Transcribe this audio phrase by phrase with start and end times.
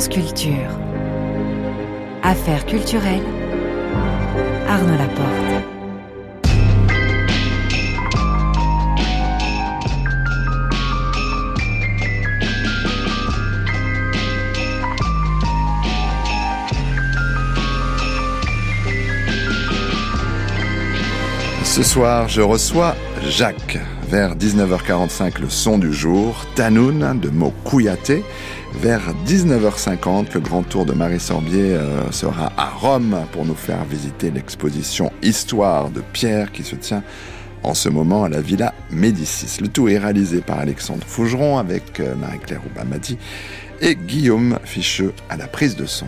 [0.00, 0.50] Culture.
[2.24, 3.22] Affaires culturelles.
[4.68, 5.64] Arnaud Laporte.
[21.62, 22.96] Ce soir, je reçois
[23.28, 23.78] Jacques.
[24.08, 28.22] Vers 19h45, le son du jour, Tanoun de Mokouyaté.
[28.76, 33.84] Vers 19h50, le grand tour de Marie Sorbier euh, sera à Rome pour nous faire
[33.84, 37.02] visiter l'exposition Histoire de Pierre qui se tient
[37.62, 39.60] en ce moment à la Villa Médicis.
[39.62, 43.16] Le tout est réalisé par Alexandre Fougeron avec euh, Marie-Claire Oubamadi
[43.80, 46.06] et Guillaume Ficheux à la prise de son.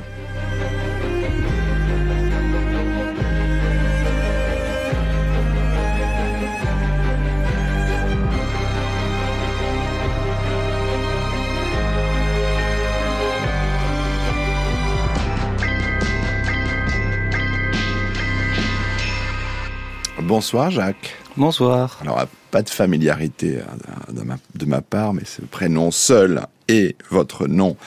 [20.36, 21.14] Bonsoir Jacques.
[21.38, 21.96] Bonsoir.
[22.02, 26.42] Alors, pas de familiarité hein, de ma, de ma part, mais c'est le prénom seul
[26.68, 27.78] et votre nom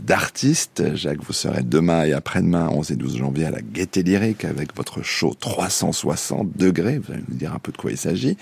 [0.00, 0.94] d'artiste.
[0.94, 4.74] Jacques, vous serez demain et après-demain, 11 et 12 janvier, à la Gaîté Lyrique avec
[4.76, 6.98] votre show 360 degrés.
[6.98, 8.36] Vous allez nous dire un peu de quoi il s'agit.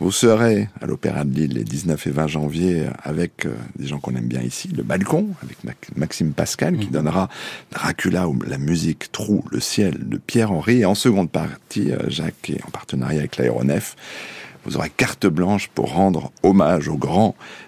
[0.00, 3.98] Vous serez à l'Opéra de Lille les 19 et 20 janvier avec euh, des gens
[3.98, 5.58] qu'on aime bien ici, le Balcon, avec
[5.96, 6.92] Maxime Pascal, qui mhm.
[6.92, 7.28] donnera
[7.72, 10.80] Dracula ou la musique Trou, le ciel de Pierre-Henri.
[10.80, 13.96] Et en seconde partie, euh, Jacques est en partenariat avec l'aéronef
[14.64, 16.96] vous aurez carte blanche pour rendre hommage au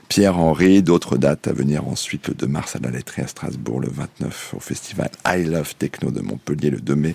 [0.07, 0.83] grand Pierre-Henri.
[0.83, 4.55] D'autres dates à venir ensuite, le 2 mars à la Laiterie à Strasbourg, le 29
[4.57, 7.15] au festival I Love Techno de Montpellier, le 2 mai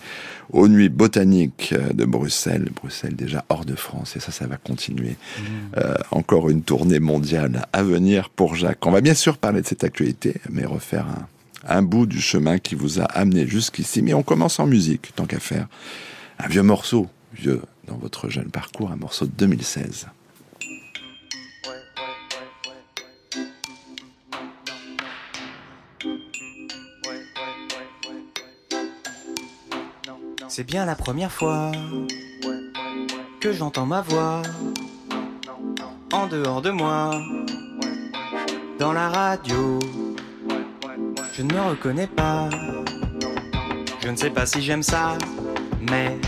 [0.52, 2.70] aux Nuits Botaniques de Bruxelles.
[2.76, 5.12] Bruxelles déjà hors de France et ça, ça va continuer.
[5.12, 5.44] Mmh.
[5.78, 8.86] Euh, encore une tournée mondiale à venir pour Jacques.
[8.86, 12.60] On va bien sûr parler de cette actualité, mais refaire un, un bout du chemin
[12.60, 14.02] qui vous a amené jusqu'ici.
[14.02, 15.68] Mais on commence en musique, tant qu'à faire.
[16.40, 20.08] Un vieux morceau, vieux dans votre jeune parcours, un morceau de 2016.
[30.54, 31.72] C'est bien la première fois
[33.40, 34.42] que j'entends ma voix
[36.12, 37.22] en dehors de moi,
[38.78, 39.80] dans la radio.
[41.32, 42.50] Je ne me reconnais pas,
[44.04, 45.18] je ne sais pas si j'aime ça,
[45.90, 46.20] mais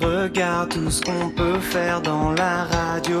[0.00, 3.20] Regarde tout ce qu'on peut faire dans la radio.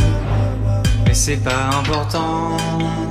[1.11, 3.10] mais c'est pas important.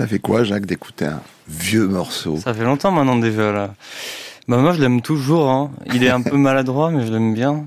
[0.00, 2.38] Ça fait quoi, Jacques, d'écouter un vieux morceau?
[2.38, 3.74] Ça fait longtemps maintenant déjà là.
[4.48, 5.50] Bah moi je l'aime toujours.
[5.50, 5.70] Hein.
[5.92, 7.66] Il est un peu maladroit, mais je l'aime bien.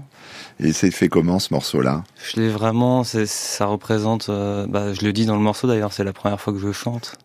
[0.60, 2.04] Et c'est fait comment ce morceau-là?
[2.26, 3.04] Je l'ai vraiment.
[3.04, 4.30] Ça représente.
[4.30, 5.94] Euh, bah, je le dis dans le morceau d'ailleurs.
[5.94, 7.18] C'est la première fois que je chante.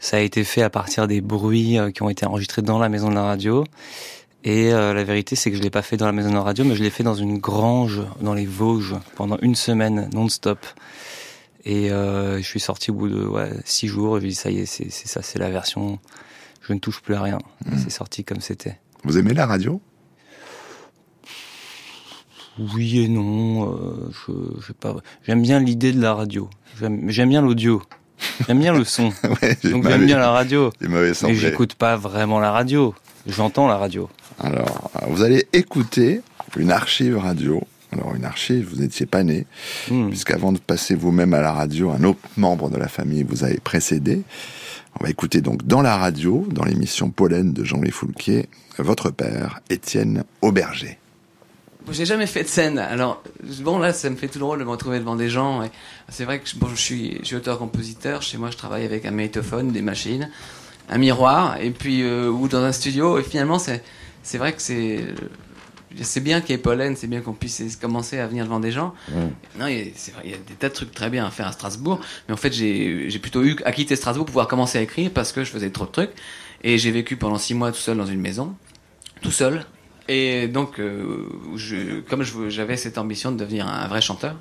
[0.00, 2.88] Ça a été fait à partir des bruits euh, qui ont été enregistrés dans la
[2.88, 3.64] maison de la radio.
[4.42, 6.40] Et euh, la vérité, c'est que je l'ai pas fait dans la maison de la
[6.40, 10.60] radio, mais je l'ai fait dans une grange dans les Vosges pendant une semaine non-stop.
[11.68, 14.16] Et euh, je suis sorti au bout de ouais, six jours.
[14.16, 15.98] Et je dit ça y est, c'est ça, c'est la version.
[16.62, 17.38] Je ne touche plus à rien.
[17.66, 17.72] Mmh.
[17.84, 18.78] C'est sorti comme c'était.
[19.04, 19.80] Vous aimez la radio?
[22.58, 23.70] Oui et non.
[23.70, 24.32] Euh, je,
[24.66, 24.96] je pas.
[25.26, 26.48] J'aime bien l'idée de la radio.
[26.80, 27.82] J'aime bien l'audio.
[28.46, 29.12] J'aime bien le son.
[29.42, 30.72] ouais, Donc j'aime bien la radio.
[30.80, 32.94] Mais j'écoute pas vraiment la radio.
[33.26, 34.08] J'entends la radio.
[34.38, 36.22] Alors, vous allez écouter
[36.56, 37.62] une archive radio
[37.92, 39.46] alors une archive, vous n'étiez pas né,
[39.90, 40.08] hmm.
[40.08, 43.58] puisqu'avant de passer vous-même à la radio, un autre membre de la famille vous avait
[43.58, 44.22] précédé.
[45.00, 48.48] On va écouter donc dans la radio, dans l'émission Pollen de Jean-Louis Foulquier,
[48.78, 50.98] votre père, Étienne Auberger.
[51.90, 53.22] J'ai jamais fait de scène, alors
[53.60, 55.62] bon là ça me fait tout drôle de me retrouver devant des gens.
[56.10, 59.80] C'est vrai que bon, je suis, auteur-compositeur, chez moi je travaille avec un magnétophone, des
[59.80, 60.28] machines,
[60.90, 63.82] un miroir, et puis euh, ou dans un studio, et finalement c'est
[64.22, 64.98] c'est vrai que c'est
[66.00, 68.72] c'est bien qu'il y ait Pollen, c'est bien qu'on puisse commencer à venir devant des
[68.72, 68.94] gens.
[69.58, 69.84] Non, il y, a,
[70.24, 72.36] il y, a, des tas de trucs très bien à faire à Strasbourg, mais en
[72.36, 75.50] fait, j'ai plutôt eu à quitter Strasbourg pour pouvoir commencer à écrire parce que je
[75.50, 76.10] faisais trop de trucs.
[76.64, 78.54] Et j'ai vécu pendant six mois tout seul dans une maison,
[79.22, 79.64] tout seul.
[80.08, 84.36] Et donc, euh, je, comme j'avais cette ambition de devenir un vrai chanteur,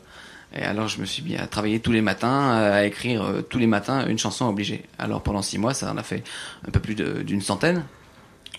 [0.55, 3.59] et alors je me suis mis à travailler tous les matins, à écrire euh, tous
[3.59, 4.83] les matins une chanson obligée.
[4.97, 6.23] Alors pendant six mois, ça en a fait
[6.67, 7.83] un peu plus d'une centaine.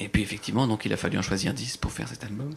[0.01, 2.51] Et puis effectivement, donc il a fallu en choisir 10 pour faire cet album.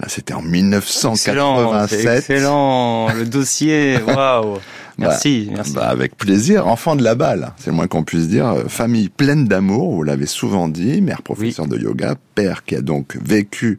[0.00, 1.92] Là, c'était en 1987.
[1.92, 3.14] Excellent, excellent.
[3.14, 4.58] le dossier, waouh.
[4.98, 5.72] Merci, bah, merci.
[5.72, 6.66] Bah, avec plaisir.
[6.66, 8.46] Enfant de la balle, c'est le moins qu'on puisse dire.
[8.48, 11.00] Euh, famille pleine d'amour, vous l'avez souvent dit.
[11.00, 13.78] Mère professeur de yoga, père qui a donc vécu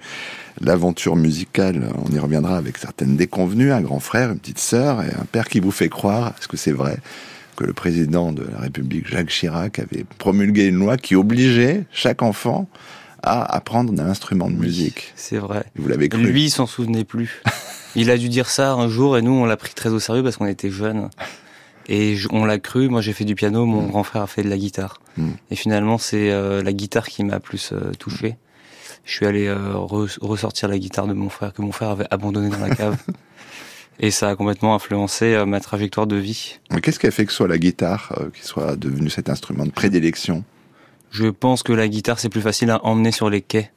[0.62, 1.90] l'aventure musicale.
[2.06, 3.74] On y reviendra avec certaines déconvenues.
[3.74, 6.58] Un grand frère, une petite sœur et un père qui vous fait croire, est-ce que
[6.58, 6.98] c'est vrai
[7.56, 12.22] que le président de la République, Jacques Chirac, avait promulgué une loi qui obligeait chaque
[12.22, 12.68] enfant
[13.24, 15.14] à apprendre un instrument de musique.
[15.16, 15.66] c'est vrai.
[15.76, 16.22] Vous l'avez cru.
[16.22, 17.42] Lui, il s'en souvenait plus.
[17.96, 20.24] il a dû dire ça un jour et nous, on l'a pris très au sérieux
[20.24, 21.10] parce qu'on était jeunes.
[21.88, 22.88] Et on l'a cru.
[22.90, 23.66] Moi, j'ai fait du piano.
[23.66, 23.88] Mon mm.
[23.90, 25.02] grand frère a fait de la guitare.
[25.18, 25.30] Mm.
[25.52, 28.38] Et finalement, c'est euh, la guitare qui m'a plus euh, touché.
[29.06, 32.50] Je suis allé euh, ressortir la guitare de mon frère que mon frère avait abandonné
[32.50, 32.98] dans la cave.
[34.00, 36.60] Et ça a complètement influencé euh, ma trajectoire de vie.
[36.82, 39.66] Qu'est-ce qui a fait que ce soit la guitare euh, qui soit devenue cet instrument
[39.66, 40.44] de prédilection?
[41.12, 43.72] Je pense que la guitare, c'est plus facile à emmener sur les quais.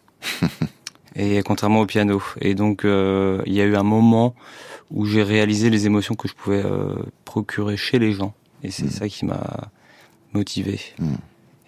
[1.17, 2.21] et contrairement au piano.
[2.41, 4.35] Et donc, euh, il y a eu un moment
[4.91, 6.65] où j'ai réalisé les émotions que je pouvais
[7.25, 8.35] procurer chez les gens.
[8.65, 8.91] Et c'est hmm.
[8.91, 9.71] ça qui m'a
[10.33, 10.81] motivé.
[10.99, 11.17] Hmm.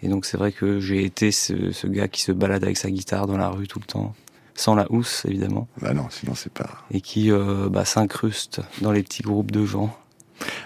[0.03, 2.91] Et donc, c'est vrai que j'ai été ce, ce, gars qui se balade avec sa
[2.91, 4.15] guitare dans la rue tout le temps
[4.61, 5.69] sans la housse évidemment.
[5.81, 6.69] Bah non, sinon c'est pas.
[6.91, 9.97] Et qui euh, bah, s'incruste dans les petits groupes de gens.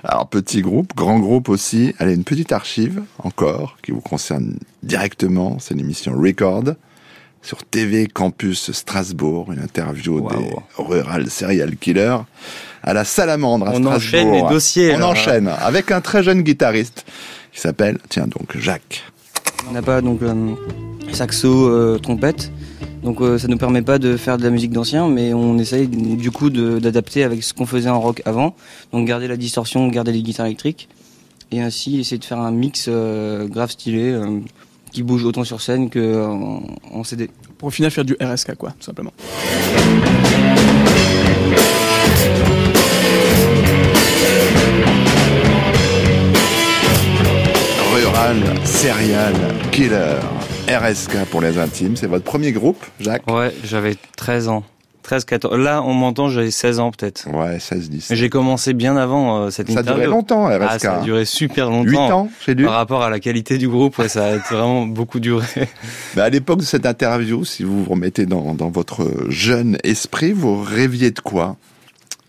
[0.03, 1.95] Alors petit groupe, grand groupe aussi.
[1.99, 5.59] Allez, une petite archive encore qui vous concerne directement.
[5.61, 6.75] C'est l'émission Record
[7.43, 12.19] sur TV Campus Strasbourg, une interview des rural serial killers
[12.83, 13.95] à la salamandre à On Strasbourg.
[13.95, 14.97] enchaîne les dossiers.
[14.97, 17.05] On enchaîne avec un très jeune guitariste
[17.53, 19.05] qui s'appelle, tiens donc Jacques.
[19.69, 20.55] On n'a pas donc euh,
[21.13, 22.51] saxo, euh, trompette.
[23.05, 25.87] Donc euh, ça nous permet pas de faire de la musique d'ancien, mais on essaye
[25.87, 28.57] du coup d'adapter avec ce qu'on faisait en rock avant.
[28.93, 30.89] Donc garder la distorsion, garder les guitares électriques,
[31.53, 34.41] et ainsi essayer de faire un mix euh, grave stylé euh,
[34.91, 36.25] qui bouge autant sur scène que
[36.91, 37.29] en, CD.
[37.59, 39.13] Pour au final faire du RSK quoi, tout simplement.
[47.93, 49.35] Rural Serial
[49.71, 50.44] Killer.
[50.69, 51.97] RSK pour les intimes.
[51.97, 54.65] C'est votre premier groupe, Jacques Ouais, j'avais 13 ans.
[55.03, 55.59] 13, 14.
[55.59, 57.29] Là, on m'entend, j'avais 16 ans peut-être.
[57.31, 58.11] Ouais, 16, 10.
[58.11, 59.87] Mais j'ai commencé bien avant euh, cette interview.
[59.87, 60.63] Ça a duré longtemps, RSK.
[60.63, 61.91] Ah, ça a duré super longtemps.
[61.91, 62.65] 8 ans, j'ai lu.
[62.65, 65.45] Par rapport à la qualité du groupe, ouais, ça a vraiment beaucoup duré.
[66.17, 70.33] Mais à l'époque de cette interview, si vous vous remettez dans, dans votre jeune esprit,
[70.33, 71.57] vous rêviez de quoi?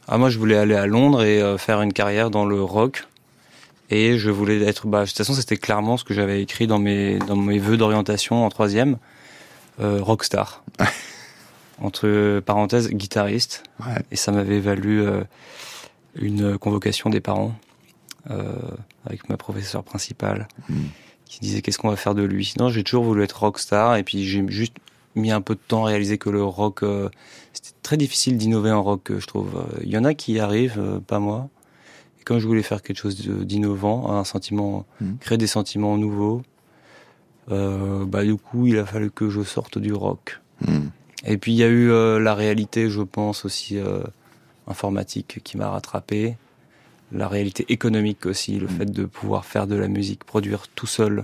[0.10, 3.06] Ah, moi, je voulais aller à Londres et euh, faire une carrière dans le rock.
[3.90, 6.80] Et je voulais être, bah, de toute façon, c'était clairement ce que j'avais écrit dans
[6.80, 8.98] mes, dans mes vœux d'orientation en troisième,
[9.80, 10.64] euh, rockstar.
[11.82, 13.64] Entre parenthèses, guitariste.
[13.82, 14.02] Ouais.
[14.12, 15.24] Et ça m'avait valu euh,
[16.16, 17.54] une convocation des parents
[18.32, 18.54] euh,
[19.06, 20.76] avec ma professeure principale mm.
[21.26, 22.54] qui disait qu'est-ce qu'on va faire de lui?
[22.58, 24.74] Non, j'ai toujours voulu être rockstar et puis j'ai juste
[25.16, 27.10] mis un peu de temps à réaliser que le rock, euh,
[27.54, 29.66] c'était très difficile d'innover en rock, je trouve.
[29.84, 31.50] Il y en a qui y arrivent, pas moi
[32.26, 35.18] comme je voulais faire quelque chose d'innovant, un sentiment, Mhm.
[35.20, 36.42] créer des sentiments nouveaux,
[37.52, 40.42] euh, bah du coup, il a fallu que je sorte du rock.
[40.62, 40.88] Hmm.
[41.26, 44.04] Et puis il y a eu euh, la réalité, je pense aussi euh,
[44.68, 46.38] informatique qui m'a rattrapé,
[47.12, 51.24] la réalité économique aussi, le fait de pouvoir faire de la musique, produire tout seul,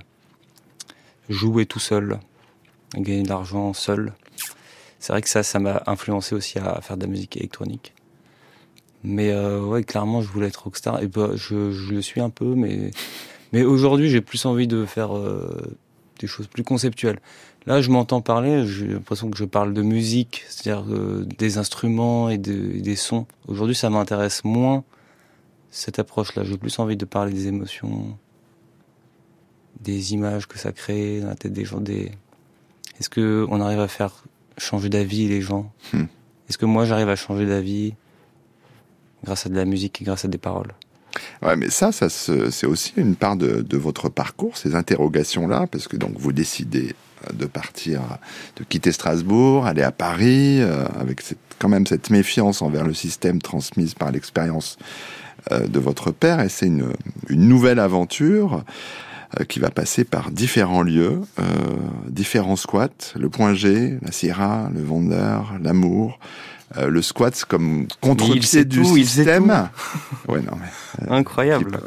[1.30, 2.20] jouer tout seul,
[2.96, 4.14] gagner de l'argent seul.
[5.00, 7.94] C'est vrai que ça, ça m'a influencé aussi à faire de la musique électronique.
[9.04, 11.02] Mais euh, ouais, clairement, je voulais être rockstar.
[11.02, 12.92] Et bah, je, je le suis un peu, mais
[13.54, 15.76] mais aujourd'hui, j'ai plus envie de faire euh,
[16.20, 17.20] des choses plus conceptuelles.
[17.66, 22.30] Là, je m'entends parler, j'ai l'impression que je parle de musique, c'est-à-dire euh, des instruments
[22.30, 23.28] et, de- et des sons.
[23.48, 24.84] Aujourd'hui, ça m'intéresse moins
[25.70, 26.44] cette approche-là.
[26.44, 28.18] J'ai plus envie de parler des émotions,
[29.80, 31.80] des images que ça crée dans la tête des gens.
[31.80, 32.12] Des...
[33.00, 34.24] Est-ce que on arrive à faire
[34.58, 35.72] changer d'avis les gens?
[35.94, 36.06] Hmm.
[36.50, 37.94] Est-ce que moi, j'arrive à changer d'avis?
[39.24, 40.74] Grâce à de la musique et grâce à des paroles
[41.42, 45.98] Ouais, mais ça, ça c'est aussi une part de, votre parcours, ces interrogations-là, parce que
[45.98, 46.96] donc vous décidez
[47.28, 48.02] euh, de partir,
[48.56, 51.22] de quitter Strasbourg, aller à Paris, euh, avec
[51.60, 54.78] quand même cette méfiance envers le système transmise par l'expérience
[55.52, 56.94] euh, de votre père, et c'est une,
[57.30, 58.64] nouvelle aventure
[59.40, 61.44] euh, qui va passer par différents lieux, euh,
[62.08, 66.20] différents squats, le Point G, la Sierra, le Vendeur, l'amour.
[66.78, 69.70] Euh, le squat c'est comme contre-pied du tout, système.
[70.28, 71.80] Ouais, non, mais Incroyable.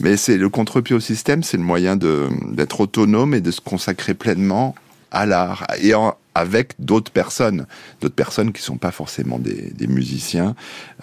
[0.00, 4.14] mais c'est le contre-pied au système, c'est le moyen d'être autonome et de se consacrer
[4.14, 4.74] pleinement
[5.10, 7.66] à l'art et en- avec d'autres personnes,
[8.00, 10.56] d'autres personnes qui sont pas forcément des, des musiciens.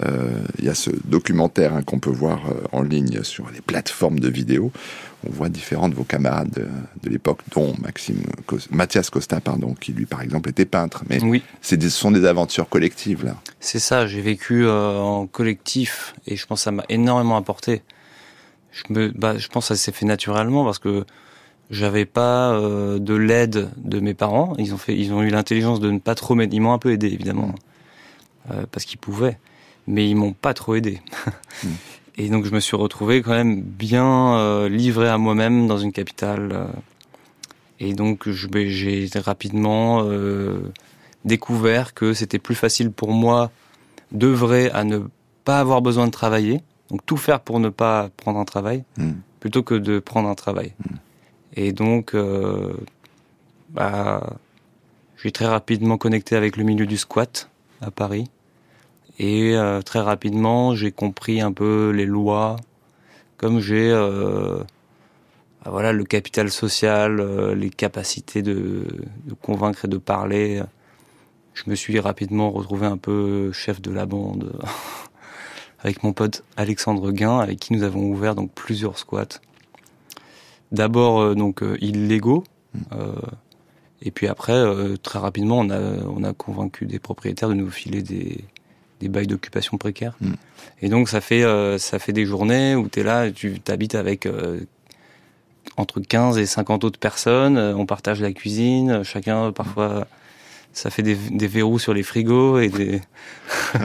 [0.06, 0.28] Euh,
[0.60, 4.20] Il y a ce documentaire hein, qu'on peut voir euh, en ligne sur les plateformes
[4.20, 4.74] de vidéos.
[5.28, 6.68] On voit différents de vos camarades de,
[7.04, 8.24] de l'époque, dont Maxime
[8.72, 11.04] Mathias Costa, pardon, qui lui par exemple était peintre.
[11.10, 11.44] Mais Oui.
[11.62, 13.36] c'est ce sont des aventures collectives là.
[13.60, 17.84] C'est ça, j'ai vécu euh, en collectif et je pense que ça m'a énormément apporté.
[18.72, 21.06] Je me, bah, je pense que ça s'est fait naturellement parce que
[21.70, 24.56] j'avais pas euh, de l'aide de mes parents.
[24.58, 26.56] Ils ont fait, ils ont eu l'intelligence de ne pas trop m'aider.
[26.56, 27.54] Ils m'ont un peu aidé évidemment
[28.50, 29.38] euh, parce qu'ils pouvaient,
[29.88, 31.00] mais ils m'ont pas trop aidé.
[32.18, 35.92] Et donc je me suis retrouvé quand même bien euh, livré à moi-même dans une
[35.92, 36.50] capitale.
[36.52, 36.66] euh,
[37.80, 40.60] et donc je- j'ai rapidement euh,
[41.26, 43.50] découvert que c'était plus facile pour moi
[44.12, 45.00] d'œuvrer à ne
[45.46, 49.12] pas avoir besoin de travailler, donc tout faire pour ne pas prendre un travail, Mm.
[49.40, 50.74] plutôt que de prendre un travail.
[51.56, 52.74] Et donc, euh,
[53.70, 54.38] bah,
[55.18, 57.50] j'ai très rapidement connecté avec le milieu du squat
[57.82, 58.30] à Paris.
[59.24, 62.56] Et euh, très rapidement, j'ai compris un peu les lois,
[63.38, 64.58] comme j'ai euh,
[65.64, 68.88] bah voilà le capital social, euh, les capacités de,
[69.26, 70.64] de convaincre et de parler.
[71.54, 74.60] Je me suis rapidement retrouvé un peu chef de la bande
[75.82, 79.40] avec mon pote Alexandre Guin, avec qui nous avons ouvert donc plusieurs squats.
[80.72, 82.44] D'abord donc illégaux,
[82.94, 83.14] euh,
[84.02, 84.64] et puis après
[85.04, 88.44] très rapidement on a on a convaincu des propriétaires de nous filer des
[89.02, 90.16] des bails d'occupation précaires.
[90.22, 90.34] Mm.
[90.82, 93.96] Et donc ça fait euh, ça fait des journées où tu es là, tu t'habites
[93.96, 94.62] avec euh,
[95.78, 100.08] entre 15 et 50 autres personnes, euh, on partage la cuisine, chacun parfois
[100.74, 103.02] ça fait des, des verrous sur les frigos et des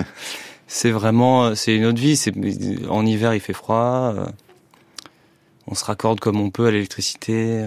[0.66, 2.34] c'est vraiment c'est une autre vie, c'est
[2.88, 4.26] en hiver il fait froid, euh,
[5.66, 7.66] on se raccorde comme on peut à l'électricité,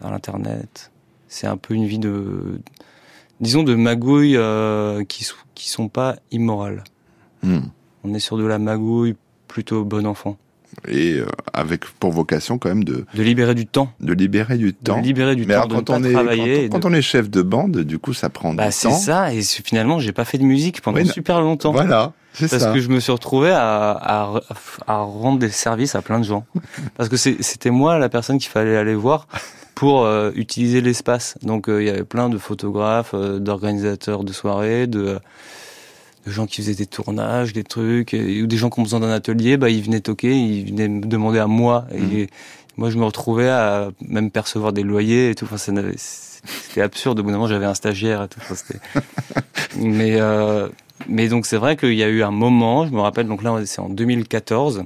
[0.00, 0.90] à l'internet.
[1.28, 2.60] C'est un peu une vie de
[3.40, 5.24] disons de magouilles euh, qui
[5.60, 6.84] qui sont pas immorales.
[7.42, 7.58] Mm.
[8.04, 9.16] On est sur de la magouille
[9.48, 10.36] plutôt bon enfant.
[10.88, 13.92] Et euh, avec pour vocation quand même de, De libérer du temps.
[14.00, 14.98] de libérer du temps.
[14.98, 16.68] De libérer du Mais temps, alors, de quand, pas on est, travailler.
[16.68, 18.72] quand, on, quand de- on est chef de bande, du coup, ça prend Bah du
[18.72, 18.94] c'est temps.
[18.94, 21.72] ça, et c'est- finalement j'ai pas fait de musique pendant Oui, super longtemps.
[21.72, 22.72] Voilà, c'est Parce ça.
[22.72, 24.40] que je me suis retrouvé à, à,
[24.86, 26.46] à rendre des services à plein de gens.
[26.96, 29.26] Parce que c'est- c'était moi la personne qu'il fallait aller voir
[29.80, 31.38] pour euh, utiliser l'espace.
[31.40, 35.18] Donc euh, il y avait plein de photographes, euh, d'organisateurs de soirées, de,
[36.26, 39.00] de gens qui faisaient des tournages, des trucs, et- ou des gens qui ont besoin
[39.00, 41.86] d'un atelier, bah ils venaient toquer, ils venaient me demander à moi.
[41.94, 42.28] Et
[42.76, 45.46] moi je me retrouvais à même percevoir des loyers et tout.
[45.46, 47.18] Enfin, c'était absurde.
[47.18, 48.38] Au bout d'un moment j'avais un stagiaire et tout.
[48.42, 48.56] Enfin,
[49.78, 50.18] mais
[51.08, 53.56] mais donc c'est vrai qu'il y a eu un moment, je me rappelle, donc là
[53.64, 54.82] c'est en 2014,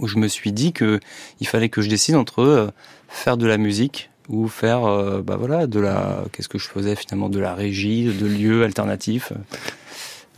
[0.00, 0.98] où je me suis dit que
[1.38, 2.72] il fallait que je décide entre
[3.10, 6.94] faire de la musique ou faire, euh, bah voilà, de la, qu'est-ce que je faisais
[6.96, 9.32] finalement, de la régie, de lieux alternatifs.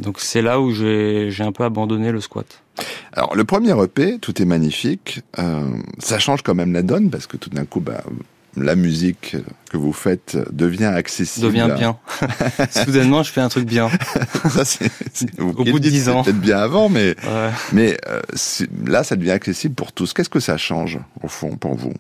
[0.01, 2.47] Donc c'est là où j'ai j'ai un peu abandonné le squat.
[3.13, 5.63] Alors, le premier EP, Tout est magnifique, euh,
[5.99, 8.03] ça change quand même la donne, parce que tout d'un coup, bah,
[8.57, 9.37] la musique
[9.71, 11.47] que vous faites devient accessible.
[11.47, 11.99] Devient bien.
[12.71, 13.91] Soudainement, je fais un truc bien.
[14.49, 14.63] Ça,
[15.37, 16.23] vous Au bout de 10 ans.
[16.23, 17.51] Peut-être bien avant, mais, Ouais.
[17.75, 18.21] mais euh,
[18.87, 20.15] là, ça devient accessible pour tous.
[20.15, 21.93] Qu'est-ce que ça change, au fond, pour vous?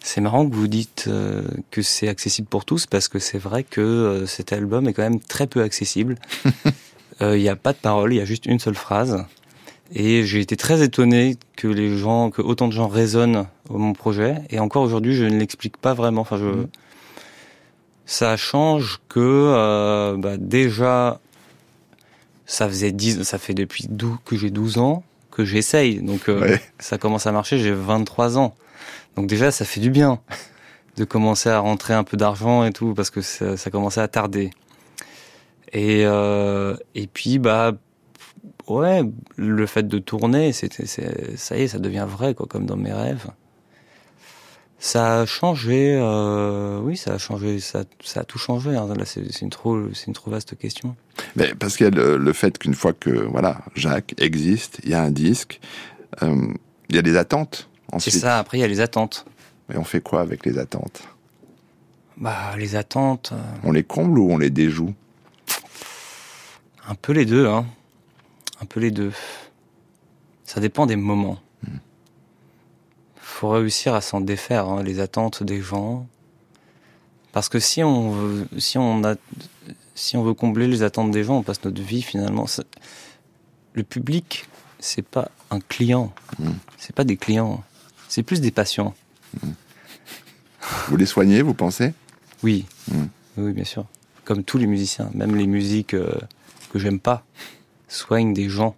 [0.00, 3.62] C'est marrant que vous dites euh, que c'est accessible pour tous parce que c'est vrai
[3.64, 6.16] que euh, cet album est quand même très peu accessible.
[7.20, 9.24] Euh, Il n'y a pas de parole, il y a juste une seule phrase.
[9.92, 13.92] Et j'ai été très étonné que les gens, que autant de gens résonnent au mon
[13.92, 14.36] projet.
[14.50, 16.20] Et encore aujourd'hui, je ne l'explique pas vraiment.
[16.20, 16.68] Enfin, je, Mhm.
[18.06, 21.18] ça change que euh, bah, déjà,
[22.46, 25.02] ça faisait 10, ça fait depuis dou- que j'ai 12 ans
[25.32, 25.96] que j'essaye.
[26.00, 26.62] Donc euh, Ouais.
[26.78, 27.58] ça commence à marcher.
[27.58, 28.54] J'ai 23 ans.
[29.18, 30.20] Donc déjà, ça fait du bien
[30.96, 34.06] de commencer à rentrer un peu d'argent et tout parce que ça, ça commençait à
[34.06, 34.50] tarder.
[35.72, 37.72] Et euh, et puis bah
[38.68, 39.02] ouais,
[39.34, 43.26] le fait de tourner, ça y est, ça devient vrai quoi, comme dans mes rêves.
[44.78, 47.82] Ça a changé, euh, oui, ça a changé, ça,
[48.14, 48.76] a tout changé.
[48.76, 48.86] hein.
[48.96, 49.80] Là, c'est une trop,
[50.28, 50.94] vaste question.
[51.34, 54.90] Mais Parce qu'il y a le, le fait qu'une fois que voilà, Jacques existe, il
[54.90, 55.58] y a un disque,
[56.22, 56.46] euh,
[56.88, 57.68] il y a des attentes.
[57.98, 58.38] C'est ça.
[58.38, 59.24] Après, il y a les attentes.
[59.72, 61.02] Et on fait quoi avec les attentes?
[62.16, 64.94] Bah, les attentes, euh, On les comble ou on les déjoue?
[66.86, 67.66] Un peu les deux, hein.
[68.60, 69.12] Un peu les deux.
[70.44, 71.38] Ça dépend des moments.
[73.16, 76.08] Faut réussir à s'en défaire, hein, les attentes des gens.
[77.30, 79.14] Parce que si on veut, si on a,
[79.94, 82.46] si on veut combler les attentes des gens, on passe notre vie finalement.
[83.74, 84.46] Le public,
[84.80, 86.12] c'est pas un client.
[86.40, 86.50] Mm.
[86.78, 87.62] C'est pas des clients.
[88.08, 88.94] C'est plus des patients.
[90.88, 91.92] Vous les soignez, vous pensez?
[92.42, 92.66] Oui.
[92.90, 93.04] Mm.
[93.38, 93.84] Oui, bien sûr.
[94.24, 96.12] Comme tous les musiciens, même les musiques euh,
[96.72, 97.24] que j'aime pas,
[97.88, 98.74] soignent des gens.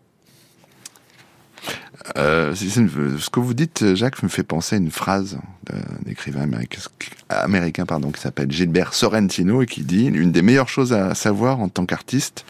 [2.16, 6.42] Euh, une- ce que vous dites, Jacques, me fait penser à une phrase d'un écrivain
[6.42, 6.80] américain,
[7.28, 11.60] américain pardon, qui s'appelle Gilbert Sorrentino et qui dit Une des meilleures choses à savoir
[11.60, 12.44] en tant qu'artiste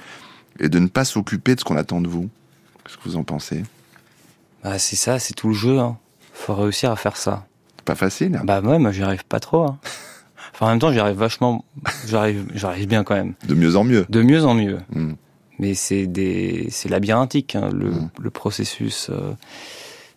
[0.59, 2.29] est de ne pas s'occuper de ce qu'on attend de vous.
[2.85, 3.63] Qu'est-ce que vous en pensez?
[4.63, 5.79] Bah, c'est ça, c'est tout le jeu.
[5.79, 5.99] Hein.
[6.41, 7.47] Faut réussir à faire ça.
[7.77, 8.37] C'est pas facile.
[8.37, 9.65] hein Bah ouais, moi j'y arrive pas trop.
[9.65, 9.79] hein.
[10.55, 11.65] Enfin, en même temps, j'y arrive vachement.
[12.07, 13.35] J'arrive, j'arrive bien quand même.
[13.47, 14.07] De mieux en mieux.
[14.09, 14.79] De mieux en mieux.
[14.93, 15.13] Mm.
[15.59, 18.11] Mais c'est des, c'est labyrinthique hein, le, Mm.
[18.21, 19.09] le processus.
[19.11, 19.33] euh.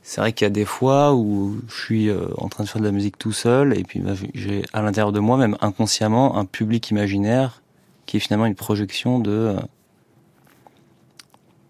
[0.02, 2.82] C'est vrai qu'il y a des fois où je suis euh, en train de faire
[2.82, 5.56] de la musique tout seul et puis bah, j'ai- j'ai à l'intérieur de moi, même
[5.62, 7.62] inconsciemment, un public imaginaire
[8.06, 9.56] qui est finalement une projection de euh,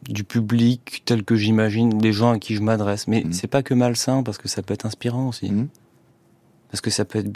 [0.10, 3.08] du public tel que j'imagine les gens à qui je m'adresse.
[3.08, 3.34] Mais Mm.
[3.34, 5.52] c'est pas que malsain parce que ça peut être inspirant aussi.
[5.52, 5.68] Mm.
[6.72, 7.30] Parce que ça peut être.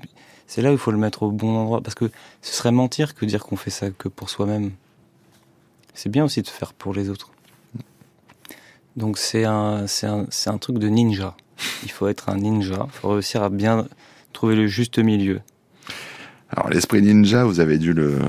[0.48, 1.82] C'est là où il faut le mettre au bon endroit.
[1.82, 2.10] Parce que
[2.42, 4.72] ce serait mentir que dire qu'on fait ça que pour soi-même.
[5.94, 7.32] C'est bien aussi de faire pour les autres.
[8.96, 11.36] Donc c'est un, un, un truc de ninja.
[11.84, 12.88] Il faut être un ninja.
[12.88, 13.88] Il faut réussir à bien
[14.34, 15.42] trouver le juste milieu.
[16.50, 18.20] Alors l'esprit ninja, vous avez dû le,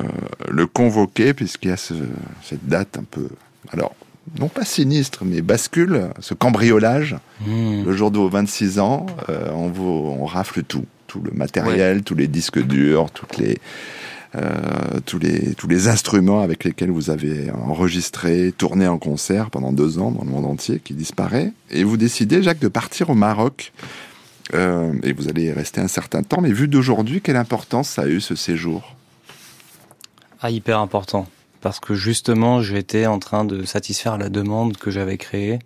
[0.48, 1.94] le convoquer puisqu'il y a ce-
[2.42, 3.29] cette date un peu,
[3.70, 3.94] alors
[4.38, 7.17] non pas sinistre, mais bascule, ce cambriolage.
[7.47, 7.85] Hmm.
[7.85, 12.03] Le jour de vos 26 ans, euh, on, vous, on rafle tout, tout le matériel,
[12.03, 13.59] tous les disques durs, toutes les,
[14.37, 19.73] euh, tous les tous les instruments avec lesquels vous avez enregistré, tourné en concert pendant
[19.73, 21.53] deux ans dans le monde entier, qui disparaît.
[21.71, 23.73] Et vous décidez, Jacques, de partir au Maroc.
[24.55, 26.41] Euh, et vous allez y rester un certain temps.
[26.41, 28.97] Mais vu d'aujourd'hui, quelle importance ça a eu ce séjour?
[30.41, 31.27] Ah, hyper important.
[31.61, 35.59] Parce que justement, j'étais en train de satisfaire la demande que j'avais créée.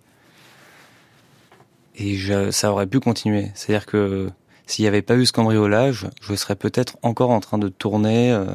[1.95, 3.51] Et je- ça aurait pu continuer.
[3.53, 4.29] C'est-à-dire que
[4.65, 8.31] s'il n'y avait pas eu ce cambriolage, je serais peut-être encore en train de tourner
[8.31, 8.45] euh,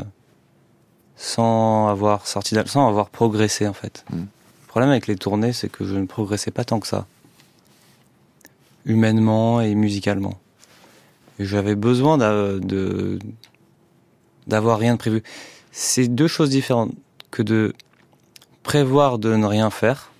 [1.17, 4.05] sans avoir sorti, sans avoir progressé en fait.
[4.11, 4.17] Mm.
[4.19, 7.07] Le problème avec les tournées, c'est que je ne progressais pas tant que ça,
[8.85, 10.39] humainement et musicalement.
[11.39, 13.19] Et J'avais besoin de
[14.49, 15.23] d'avoir rien de prévu.
[15.73, 16.93] C'est deux choses différentes
[17.31, 17.73] que de
[18.63, 20.11] prévoir de ne rien faire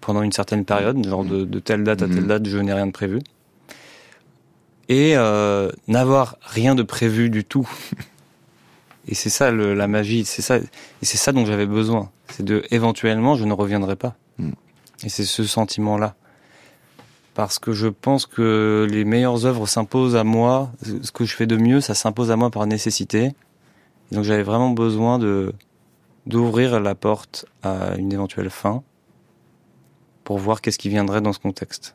[0.00, 2.26] pendant une certaine période, genre de, de telle date à telle Mhm.
[2.28, 3.20] date, je n'ai rien de prévu,
[4.88, 7.68] et euh, n'avoir rien de prévu du tout.
[9.08, 10.62] Et c'est ça le- la magie, c'est ça, et
[11.02, 12.10] c'est ça dont j'avais besoin.
[12.28, 14.14] C'est de éventuellement, je ne reviendrai pas.
[14.38, 14.52] Mhm.
[15.02, 16.14] Et c'est ce sentiment-là.
[17.34, 20.70] Parce que je pense que les meilleures œuvres s'imposent à moi.
[21.02, 23.32] Ce que je fais de mieux, ça s'impose à moi par nécessité.
[24.10, 25.52] Et donc j'avais vraiment besoin de
[26.26, 28.82] d'ouvrir la porte à une éventuelle fin
[30.24, 31.94] pour voir qu'est-ce qui viendrait dans ce contexte.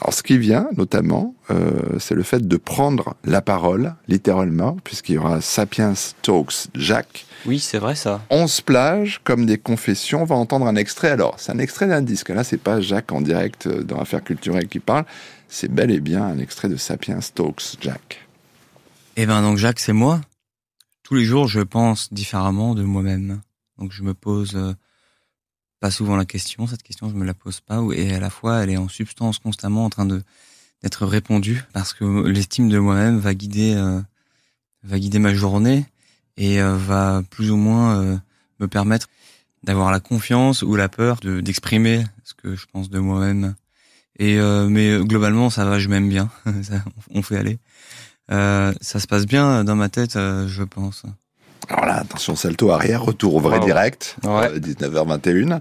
[0.00, 5.16] Alors, ce qui vient, notamment, euh, c'est le fait de prendre la parole, littéralement, puisqu'il
[5.16, 5.92] y aura Sapiens
[6.22, 7.26] Talks Jacques.
[7.46, 8.22] Oui, c'est vrai ça.
[8.30, 10.22] 11 plages, comme des confessions.
[10.22, 11.10] On va entendre un extrait.
[11.10, 12.30] Alors, c'est un extrait d'un disque.
[12.30, 15.04] Là, c'est pas Jacques en direct euh, dans Affaires culturelles qui parle.
[15.48, 18.26] C'est bel et bien un extrait de Sapiens Talks Jacques.
[19.16, 20.20] Eh ben donc Jacques, c'est moi.
[21.02, 23.40] Tous les jours, je pense différemment de moi-même.
[23.78, 24.74] Donc je me pose euh,
[25.80, 26.66] pas souvent la question.
[26.66, 27.82] Cette question, je me la pose pas.
[27.94, 30.22] Et à la fois, elle est en substance constamment en train de
[30.82, 34.00] d'être répondue parce que l'estime de moi-même va guider euh,
[34.84, 35.86] va guider ma journée
[36.36, 38.20] et euh, va plus ou moins
[38.60, 39.08] me permettre
[39.64, 43.54] d'avoir la confiance ou la peur de d'exprimer ce que je pense de moi-même.
[44.20, 44.36] Et
[44.68, 46.30] mais globalement, ça va, je m'aime bien.
[47.10, 47.58] on fait aller.
[48.28, 51.04] Ça se passe bien dans ma tête, je pense.
[51.68, 54.58] Alors là, attention, salto arrière, retour au vrai direct, ouais.
[54.58, 55.60] 19h21.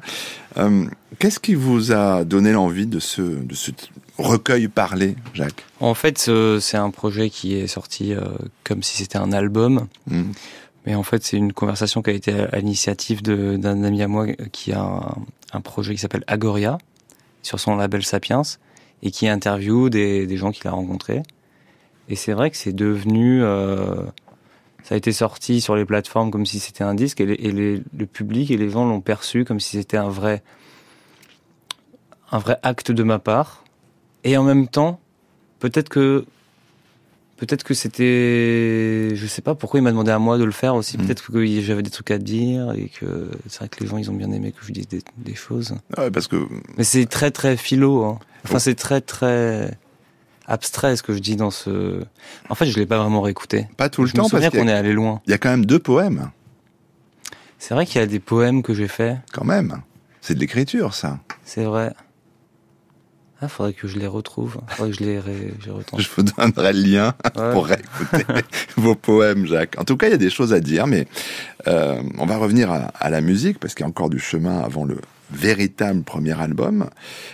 [0.57, 0.85] Euh,
[1.19, 3.71] Qu'est-ce qui vous a donné l'envie de ce, de ce
[4.17, 5.65] recueil parlé, Jacques?
[5.79, 6.29] En fait,
[6.59, 8.21] c'est un projet qui est sorti euh,
[8.63, 9.87] comme si c'était un album.
[10.07, 10.23] Mmh.
[10.85, 14.27] Mais en fait, c'est une conversation qui a été à l'initiative d'un ami à moi
[14.53, 15.15] qui a un,
[15.51, 16.77] un projet qui s'appelle Agoria,
[17.41, 18.43] sur son label Sapiens,
[19.03, 21.23] et qui interviewe des, des gens qu'il a rencontrés.
[22.09, 23.95] Et c'est vrai que c'est devenu, euh,
[24.87, 27.51] ça a été sorti sur les plateformes comme si c'était un disque, et, les, et
[27.51, 30.43] les, le public et les gens l'ont perçu comme si c'était un vrai,
[32.31, 33.65] un vrai acte de ma part.
[34.23, 35.01] Et en même temps,
[35.59, 36.23] peut-être que,
[37.35, 40.73] peut-être que c'était, je sais pas pourquoi il m'a demandé à moi de le faire
[40.73, 40.97] aussi.
[40.97, 41.01] Mmh.
[41.01, 44.09] Peut-être que j'avais des trucs à dire et que c'est vrai que les gens ils
[44.09, 45.75] ont bien aimé que je dise des, des choses.
[45.97, 46.47] Ouais, parce que.
[46.77, 48.05] Mais c'est très très philo.
[48.05, 48.19] Hein.
[48.45, 49.77] Enfin, c'est très très
[50.47, 52.03] abstrait ce que je dis dans ce.
[52.49, 53.67] En fait, je l'ai pas vraiment réécouté.
[53.77, 55.21] Pas tout le je temps me parce qu'on est allé loin.
[55.27, 56.31] Il y a quand même deux poèmes.
[57.59, 59.17] C'est vrai qu'il y a des poèmes que j'ai faits.
[59.33, 59.81] Quand même.
[60.21, 61.19] C'est de l'écriture, ça.
[61.43, 61.93] C'est vrai.
[63.39, 64.57] Ah, faudrait que je les retrouve.
[64.67, 65.53] Faudrait que je les ré...
[65.59, 67.51] je, je vous donnerai le lien ouais.
[67.51, 68.25] pour réécouter
[68.77, 69.75] vos poèmes, Jacques.
[69.77, 71.07] En tout cas, il y a des choses à dire, mais
[71.67, 74.59] euh, on va revenir à, à la musique parce qu'il y a encore du chemin
[74.59, 74.97] avant le
[75.31, 76.89] véritable premier album,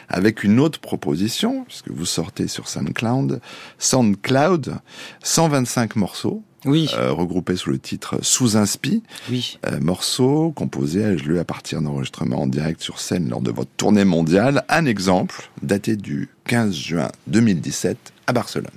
[0.10, 3.39] avec une autre proposition, puisque vous sortez sur SoundCloud,
[3.77, 4.75] SoundCloud,
[5.23, 6.89] 125 morceaux, oui.
[6.97, 9.60] euh, regroupés sous le titre Sous Inspi, oui.
[9.65, 14.06] euh, morceaux composés, ai-je à partir d'enregistrements en direct sur scène lors de votre tournée
[14.06, 14.63] mondiale.
[14.69, 18.69] Un exemple, daté du 15 juin 2017 à Barcelone.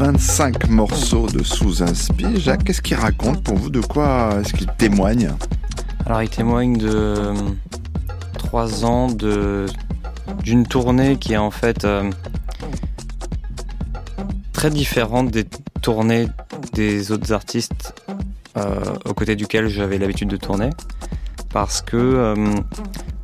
[0.00, 3.68] 125 morceaux de sous-inspi, Jacques, qu'est-ce qu'il raconte pour vous?
[3.68, 5.34] De quoi est-ce qu'il témoigne?
[6.06, 7.34] Alors, il témoigne de
[8.38, 9.66] trois ans de
[10.42, 12.10] d'une tournée qui est en fait euh,
[14.54, 15.44] très différente des
[15.82, 16.28] tournées
[16.72, 17.92] des autres artistes
[18.56, 20.70] euh, aux côtés duquel j'avais l'habitude de tourner.
[21.52, 22.54] Parce que euh,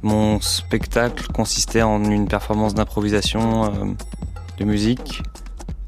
[0.02, 3.68] mon spectacle consistait en une performance d'improvisation euh,
[4.58, 5.22] de musique.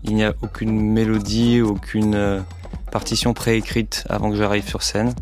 [0.09, 2.41] Il n'y a aucune mélodie, aucune euh,
[2.91, 5.15] partition préécrite avant que j'arrive sur scène.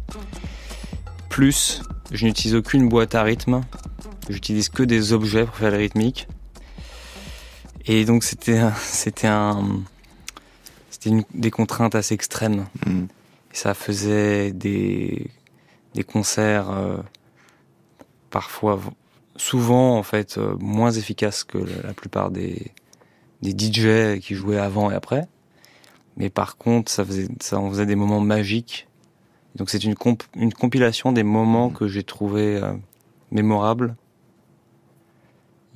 [1.29, 3.62] Plus, je n'utilise aucune boîte à rythme.
[4.29, 6.29] J'utilise que des objets pour faire les rythmiques.
[7.87, 9.64] Et donc c'était c'était un
[10.88, 12.66] c'était une, des contraintes assez extrêmes.
[12.87, 13.07] Mm.
[13.53, 15.31] Et ça faisait des
[15.94, 16.99] des concerts euh,
[18.31, 18.79] parfois
[19.35, 22.70] souvent en fait euh, moins efficaces que la plupart des
[23.42, 25.27] des DJ qui jouaient avant et après.
[26.16, 28.88] Mais par contre, ça faisait ça en faisait des moments magiques.
[29.55, 32.72] Donc c'est une comp une compilation des moments que j'ai trouvé euh,
[33.31, 33.96] mémorables.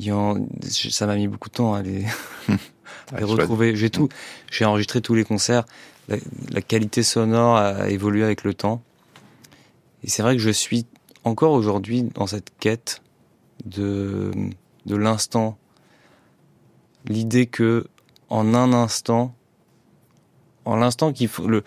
[0.08, 2.06] En, ça m'a mis beaucoup de temps à les,
[3.12, 3.76] à les retrouver.
[3.76, 4.08] J'ai tout,
[4.50, 5.64] j'ai enregistré tous les concerts.
[6.08, 6.16] La,
[6.52, 8.82] la, qualité sonore a évolué avec le temps.
[10.02, 10.86] Et c'est vrai que je suis
[11.24, 13.02] encore aujourd'hui dans cette quête
[13.66, 14.30] de
[14.86, 15.58] de l'instant.
[17.06, 17.86] L'idée que
[18.28, 19.34] en un instant,
[20.64, 21.62] en l'instant qu'il faut le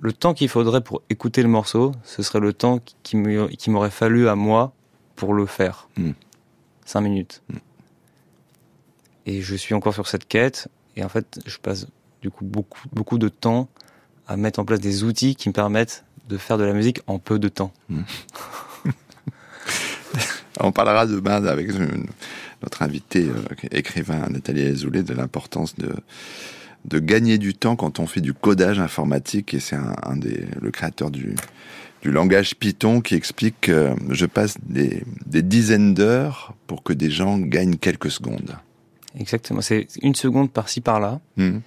[0.00, 3.16] le temps qu'il faudrait pour écouter le morceau, ce serait le temps qui
[3.70, 4.72] m'aurait fallu à moi
[5.14, 5.88] pour le faire.
[5.96, 6.10] Mm.
[6.84, 7.42] Cinq minutes.
[9.26, 10.66] Et je suis encore sur cette quête.
[10.96, 11.86] Et en fait, je passe
[12.20, 13.68] du coup beaucoup, beaucoup de temps
[14.26, 17.20] à mettre en place des outils qui me permettent de faire de la musique en
[17.20, 17.72] peu de temps.
[20.60, 22.06] On parlera demain avec une-
[22.62, 25.94] notre invité, euh, écrivain Nathalie Azoulay, de l'importance de,
[26.84, 29.54] de gagner du temps quand on fait du codage informatique.
[29.54, 31.34] Et c'est un, un des, le créateur du,
[32.02, 37.10] du langage Python qui explique que je passe des, des dizaines d'heures pour que des
[37.10, 38.56] gens gagnent quelques secondes.
[39.18, 39.60] Exactement.
[39.60, 41.58] C'est une seconde par-ci par-là Hmm.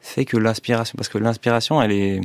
[0.00, 2.20] fait que l'inspiration, parce que l'inspiration, elle est,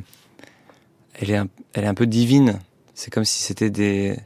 [1.16, 2.60] elle est, un, elle est un peu divine.
[2.94, 4.18] C'est comme si c'était des,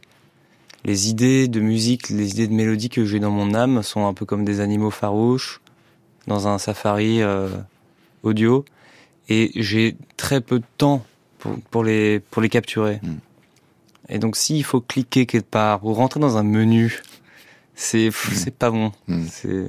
[0.85, 4.13] les idées de musique, les idées de mélodie que j'ai dans mon âme sont un
[4.13, 5.61] peu comme des animaux farouches
[6.27, 7.49] dans un safari euh,
[8.23, 8.65] audio,
[9.29, 11.05] et j'ai très peu de temps
[11.39, 12.99] pour, pour les pour les capturer.
[13.01, 13.13] Mm.
[14.09, 17.01] Et donc, s'il faut cliquer quelque part ou rentrer dans un menu,
[17.75, 18.91] c'est c'est pas bon.
[19.07, 19.23] Mm.
[19.29, 19.67] C'est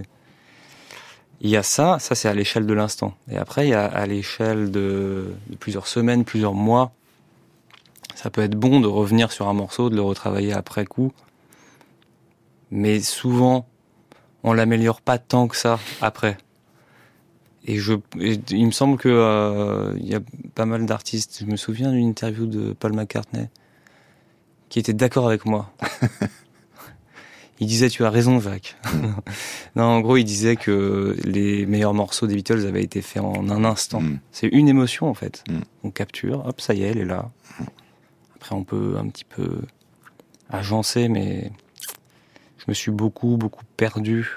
[1.40, 3.14] il y a ça, ça c'est à l'échelle de l'instant.
[3.31, 6.92] Et après, il y a à l'échelle de, de plusieurs semaines, plusieurs mois.
[8.14, 11.12] Ça peut être bon de revenir sur un morceau, de le retravailler après coup.
[12.70, 13.66] Mais souvent,
[14.42, 16.37] on l'améliore pas tant que ça après.
[17.66, 20.20] Et je, et il me semble que euh, il y a
[20.55, 21.38] pas mal d'artistes.
[21.40, 23.48] Je me souviens d'une interview de Paul McCartney
[24.68, 25.72] qui était d'accord avec moi.
[27.61, 28.77] il disait tu as raison Jacques.
[29.77, 33.48] non, en gros, il disait que les meilleurs morceaux des Beatles avaient été faits en
[33.50, 34.00] un instant.
[34.00, 34.18] Mm.
[34.33, 35.44] C'est une émotion en fait.
[35.48, 35.61] Mm.
[35.85, 37.31] On capture, hop, ça y est, elle est là.
[38.44, 39.62] Après, on peut un petit peu
[40.50, 41.50] agencer, mais
[42.59, 44.37] je me suis beaucoup, beaucoup perdu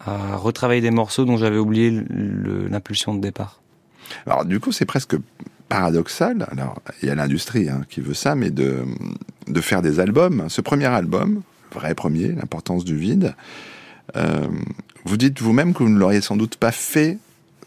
[0.00, 3.60] à retravailler des morceaux dont j'avais oublié l'impulsion de départ.
[4.24, 5.16] Alors du coup, c'est presque
[5.68, 6.46] paradoxal.
[6.50, 8.86] Alors il y a l'industrie hein, qui veut ça, mais de
[9.48, 10.46] de faire des albums.
[10.48, 11.42] Ce premier album,
[11.72, 13.34] vrai premier, l'importance du vide.
[14.16, 14.48] euh,
[15.04, 17.18] vous dites vous-même que vous ne l'auriez sans doute pas fait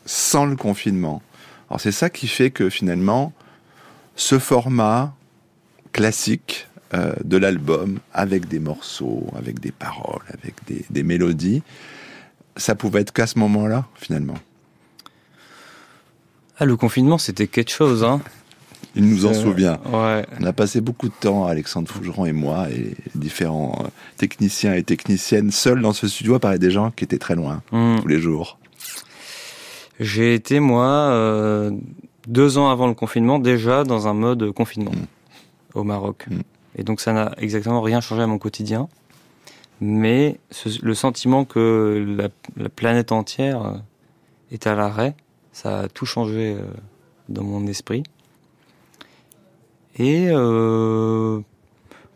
[0.07, 1.21] sans le confinement.
[1.69, 3.33] Alors c'est ça qui fait que finalement,
[4.19, 5.13] ce format
[5.93, 11.63] classique euh, de l'album, avec des morceaux, avec des paroles, avec des, des mélodies,
[12.57, 14.37] ça pouvait être qu'à ce moment-là, finalement.
[16.57, 18.21] Ah, le confinement, c'était quelque chose, hein.
[18.95, 19.79] Il nous en Euh, souvient.
[19.85, 20.25] Ouais.
[20.41, 24.83] On a passé beaucoup de temps, Alexandre Fougeron et moi, et différents euh, techniciens et
[24.83, 27.99] techniciennes, seuls dans ce studio à parler des gens qui étaient très loin, Hmm.
[28.01, 28.57] tous les jours.
[30.01, 31.71] J'ai été, moi, euh,
[32.29, 34.91] deux ans avant le confinement, déjà dans un mode confinement
[35.73, 36.25] au Maroc.
[36.29, 36.39] Mm.
[36.75, 38.87] Et donc ça n'a exactement rien changé à mon quotidien.
[39.81, 42.29] Mais ce- le sentiment que la,
[42.61, 43.73] la planète entière euh,
[44.51, 45.15] est à l'arrêt,
[45.51, 46.61] ça a tout changé euh,
[47.27, 48.03] dans mon esprit.
[49.97, 51.39] Et euh,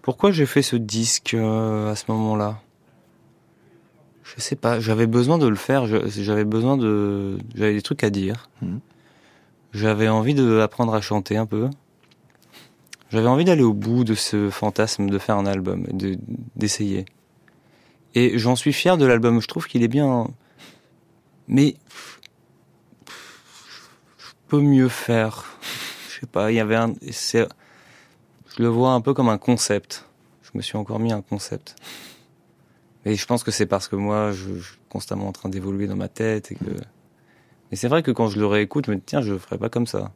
[0.02, 2.60] pourquoi j'ai fait ce disque à ce moment-là?
[4.24, 7.38] Je sais pas, j'avais besoin de le faire, j'avais besoin de...
[7.56, 8.50] J'avais des trucs à dire.
[8.62, 8.80] Mhm.
[9.74, 11.70] J'avais envie d'apprendre à chanter un peu.
[13.10, 15.86] J'avais envie d'aller au bout de ce fantasme de faire un album,
[16.56, 17.06] d'essayer.
[18.16, 20.28] Et j'en suis fier de l'album, je trouve qu'il est bien...
[21.48, 21.76] Mais...
[24.18, 25.46] Je peux mieux faire.
[26.10, 26.94] Je sais pas, il y avait un...
[27.02, 27.48] Je
[28.62, 30.08] le vois un peu comme un concept.
[30.44, 31.76] Je me suis encore mis un concept.
[33.06, 35.88] Et je pense que c'est parce que moi, je, je suis constamment en train d'évoluer
[35.88, 36.66] dans ma tête et que.
[37.74, 39.58] Mais c'est vrai que quand je le réécoute, je me dis tiens, je le ferais
[39.58, 40.12] pas comme ça.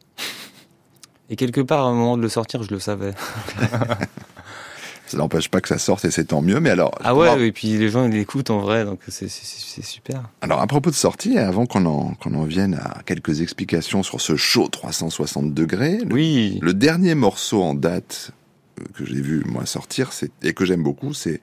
[1.28, 3.14] Et quelque part, à un moment de le sortir, je le savais.
[5.06, 6.92] Ça n'empêche pas que ça sorte et c'est tant mieux, mais alors...
[7.02, 10.28] Ah ouais, et puis les gens ils l'écoutent en vrai, donc c'est super.
[10.42, 14.20] Alors à propos de sortie, avant qu'on en, qu'on en vienne à quelques explications sur
[14.20, 18.32] ce show 360 degrés, le, Oui, le dernier morceau en date
[18.78, 20.10] euh, que j'ai vu moi sortir,
[20.42, 21.40] et que j'aime beaucoup, c'est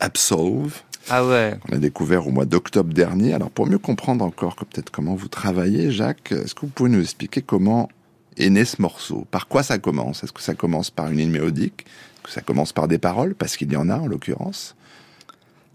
[0.00, 0.80] Absolve.
[1.10, 1.54] Ah ouais.
[1.66, 3.34] qu'on a découvert au mois d'octobre dernier.
[3.34, 6.90] Alors pour mieux comprendre encore que peut-être comment vous travaillez, Jacques, est-ce que vous pouvez
[6.90, 7.88] nous expliquer comment
[8.36, 9.26] est né ce morceau?
[9.30, 10.24] Par quoi ça commence?
[10.24, 11.84] Est-ce que ça commence par une ligne mélodique?
[11.86, 13.34] Est-ce que ça commence par des paroles?
[13.34, 14.74] Parce qu'il y en a en l'occurrence.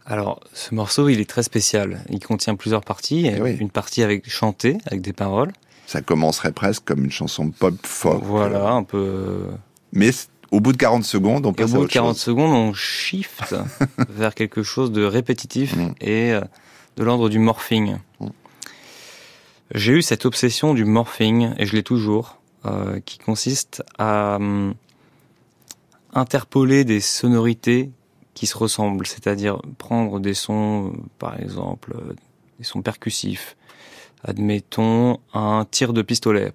[0.05, 1.99] Alors, ce morceau, il est très spécial.
[2.09, 3.27] Il contient plusieurs parties.
[3.27, 3.57] Eh oui.
[3.59, 5.51] Une partie avec chanté, avec des paroles.
[5.85, 8.23] Ça commencerait presque comme une chanson pop folk.
[8.23, 9.47] Voilà, un peu.
[9.91, 11.93] Mais c- au bout de 40 secondes, on Et au passe à bout de autre
[11.93, 12.21] 40 chose.
[12.21, 13.55] secondes, on shift
[14.09, 15.93] vers quelque chose de répétitif Mm.
[16.01, 16.41] et euh,
[16.95, 17.97] de l'ordre du morphing.
[18.19, 18.27] Mm.
[19.75, 24.73] J'ai eu cette obsession du morphing, et je l'ai toujours, euh, qui consiste à hum,
[26.13, 27.91] interpoler des sonorités
[28.33, 32.13] qui se ressemblent, c'est-à-dire prendre des sons, par exemple, euh,
[32.59, 33.57] des sons percussifs.
[34.23, 36.53] Admettons un tir de pistolet.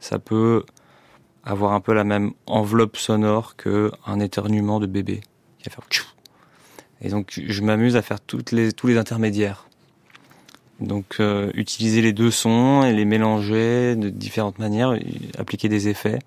[0.00, 0.64] Ça peut
[1.46, 5.20] avoir un peu la même enveloppe sonore que un éternuement de bébé
[5.58, 6.04] qui va faire tchou.
[7.00, 9.66] Et donc je m'amuse à faire toutes les, tous les intermédiaires.
[10.80, 14.94] Donc euh, utiliser les deux sons et les mélanger de différentes manières,
[15.38, 16.18] appliquer des effets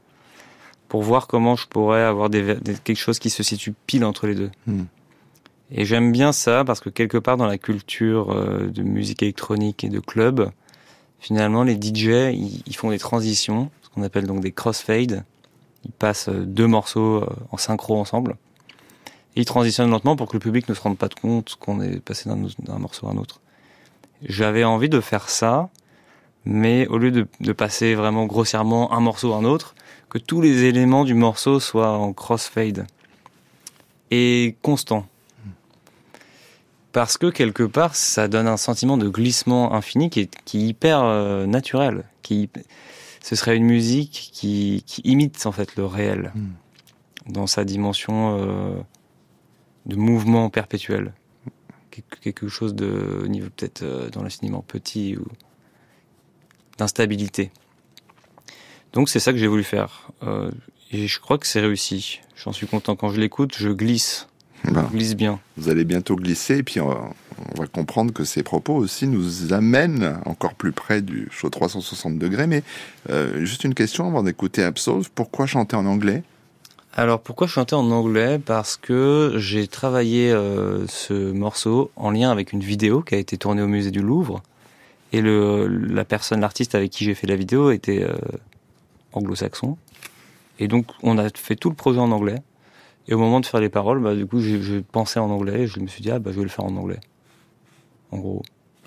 [0.88, 4.25] pour voir comment je pourrais avoir des, des- quelque chose qui se situe pile entre
[4.25, 4.49] les deux.
[4.65, 4.86] Hmm.
[5.71, 9.84] Et j'aime bien ça parce que quelque part dans la culture euh, de musique électronique
[9.84, 10.49] et de club,
[11.19, 15.23] finalement les DJ ils, ils font des transitions, qu'on appelle donc des crossfades.
[15.85, 18.38] Ils passent euh, deux morceaux euh, en synchro ensemble.
[19.35, 21.99] Et ils transitionnent lentement pour que le public ne se rende pas compte qu'on est
[21.99, 23.41] passé d'un morceau à un autre.
[24.23, 25.69] J'avais envie de faire ça,
[26.45, 29.75] mais au lieu de, passer vraiment grossièrement un morceau à un autre,
[30.09, 32.88] que tous les éléments du morceau soient en crossfade
[34.12, 35.05] et constant.
[36.91, 40.67] Parce que quelque part, ça donne un sentiment de glissement infini qui est, qui est
[40.67, 42.03] hyper euh, naturel.
[42.23, 42.49] Qui,
[43.21, 46.49] ce serait une musique qui, qui imite en fait le réel Mm.
[47.34, 48.79] dans sa dimension euh,
[49.86, 51.13] de mouvement perpétuel.
[51.91, 55.25] Quelque- Quelque chose de au niveau peut-être euh, dans l'enseignement petit ou
[56.77, 57.51] d'instabilité.
[58.93, 60.12] Donc c'est ça que j'ai voulu faire.
[60.23, 60.49] Euh,
[60.91, 62.21] et je crois que c'est réussi.
[62.36, 62.95] J'en suis content.
[62.95, 64.27] Quand je l'écoute, je glisse.
[64.65, 65.39] Ben, Je glisse bien.
[65.57, 67.09] vous allez bientôt glisser, et puis on va,
[67.55, 72.17] on va comprendre que ces propos aussi nous amènent encore plus près du show 360
[72.17, 72.47] degrés.
[72.47, 72.63] Mais
[73.09, 75.09] euh, juste une question avant d'écouter Absolve.
[75.13, 76.23] Pourquoi chanter en anglais?
[76.95, 78.39] Alors pourquoi chanter en anglais?
[78.43, 83.37] Parce que j'ai travaillé euh, ce morceau en lien avec une vidéo qui a été
[83.37, 84.41] tournée au musée du Louvre.
[85.13, 88.15] Et le, la personne, l'artiste avec qui j'ai fait la vidéo était euh,
[89.13, 89.77] anglo-saxon.
[90.59, 92.41] Et donc on a fait tout le projet en anglais.
[93.09, 95.67] Et au moment de faire les paroles, bah, du coup j'ai pensé en anglais et
[95.67, 96.99] je me suis dit ah bah je vais le faire en anglais.
[98.11, 98.43] En gros.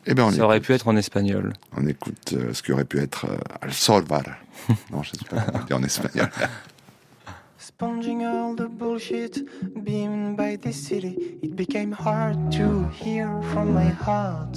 [0.07, 1.53] Eh ben, on, Ça aurait écoute, pu être en espagnol.
[1.77, 4.23] on écoute euh, ce qui aurait pu être euh, Alsolvar.
[4.93, 6.31] non, je sais pas comment dire en espagnol.
[7.59, 9.45] Sponging all the bullshit
[9.83, 14.57] beamed by the city, it became hard to hear from my heart.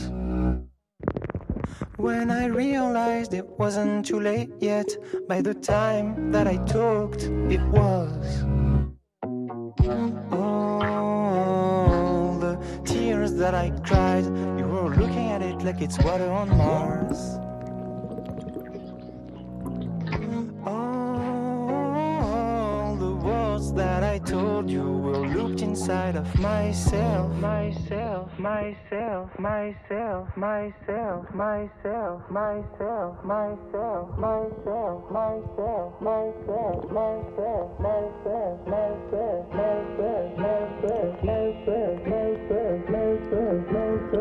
[1.98, 4.98] When I realized it wasn't too late yet,
[5.28, 8.65] by the time that I talked, it was.
[10.32, 10.70] All
[12.40, 17.40] the tears that I cried, you were looking at it like it's water on Mars.
[20.68, 22.16] All
[22.96, 31.26] the words that I told you were looped inside of myself, myself, myself, myself, myself,
[31.34, 40.30] myself, myself, myself, myself, myself, myself, myself, myself, myself, myself,
[41.26, 44.16] myself, myself, myself, myself,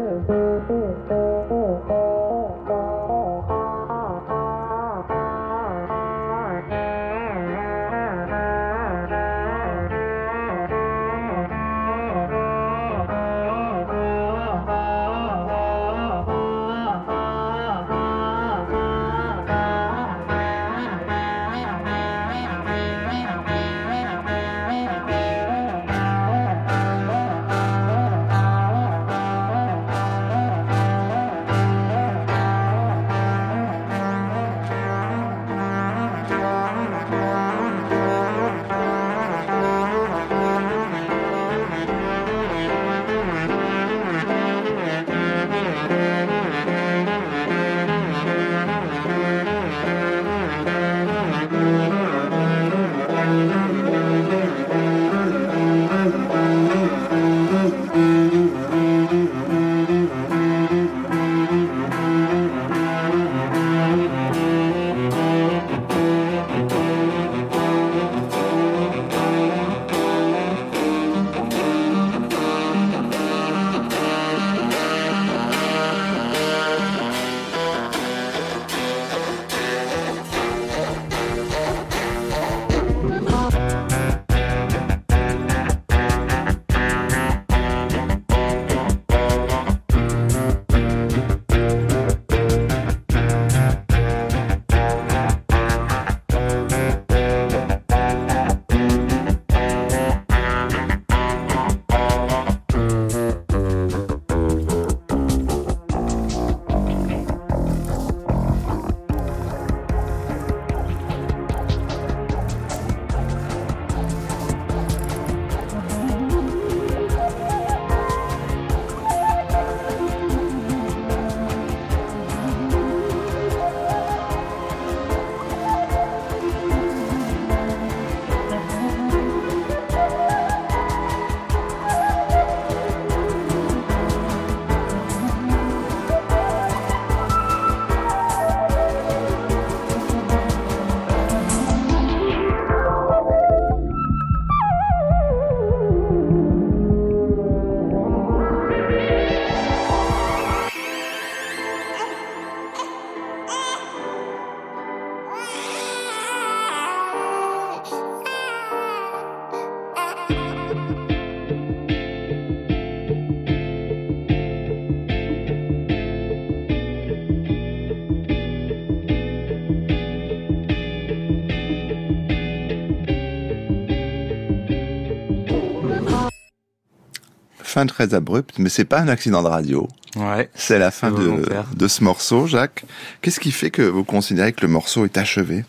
[177.88, 179.88] fin très abrupte, mais c'est pas un accident de radio.
[180.16, 180.48] Ouais.
[180.54, 181.44] C'est la fin de,
[181.76, 182.84] de ce morceau, Jacques.
[183.20, 185.64] Qu'est-ce qui fait que vous considérez que le morceau est achevé?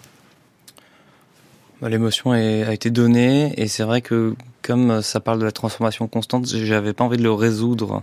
[1.81, 5.51] Bah, L'émotion a été donnée et c'est vrai que comme euh, ça parle de la
[5.51, 8.01] transformation constante, j'avais pas envie de le résoudre.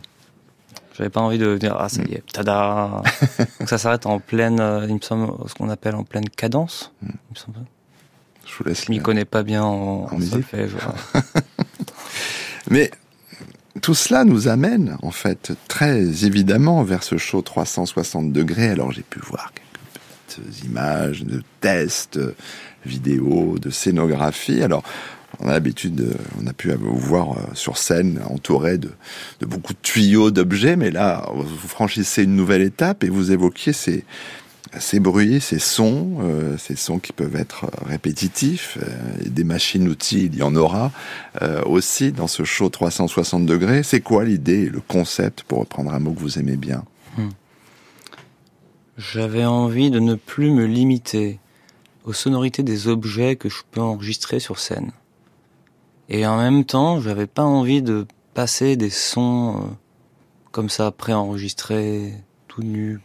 [0.97, 3.03] J'avais pas envie de dire ah ça y est, tada.
[3.61, 6.93] Donc ça s'arrête en pleine, euh, il me semble, ce qu'on appelle en pleine cadence.
[7.03, 7.59] Il me semble.
[8.47, 8.85] Je vous laisse.
[8.85, 10.73] Je m'y connais pas bien en, En en musique solfège.
[10.73, 11.25] voilà.
[12.71, 12.91] Mais
[13.83, 18.69] tout cela nous amène, en fait, très évidemment vers ce show 360 degrés.
[18.71, 22.19] Alors j'ai pu voir quelques petites images de tests,
[22.87, 24.63] vidéos, de scénographie.
[24.63, 24.83] Alors
[25.41, 28.91] on a l'habitude, de- on a pu vous voir euh, sur scène entouré de,
[29.41, 33.73] de beaucoup de tuyaux, d'objets, mais là vous franchissez une nouvelle étape et vous évoquiez
[33.73, 34.05] ces
[34.79, 40.27] ces bruits, ces sons, euh, ces sons qui peuvent être répétitifs, euh, et des machines-outils,
[40.27, 40.93] il y en aura
[41.43, 43.83] euh, aussi dans ce show 360 degrés.
[43.83, 46.85] C'est quoi l'idée, le concept, pour reprendre un mot que vous aimez bien?
[48.97, 51.39] J'avais envie de ne plus me limiter
[52.05, 54.93] aux sonorités des objets que je peux enregistrer sur scène.
[56.09, 59.77] Et en même temps, j'avais pas envie de passer des sons
[60.51, 62.13] comme ça préenregistrés,
[62.49, 63.01] tout nus.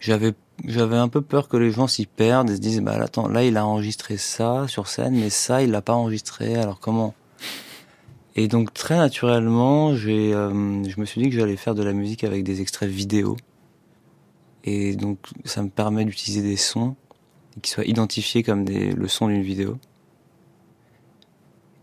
[0.00, 0.34] J'avais
[0.66, 3.44] j'avais un peu peur que les gens s'y perdent et se disent bah attends là
[3.44, 7.14] il a enregistré ça sur scène mais ça il l'a pas enregistré alors comment?
[8.36, 10.50] Et donc très naturellement j'ai euh,
[10.84, 13.36] je me suis dit que j'allais faire de la musique avec des extraits vidéo
[14.64, 16.96] et donc, ça me permet d'utiliser des sons
[17.62, 19.78] qui soient identifiés comme des, le son d'une vidéo.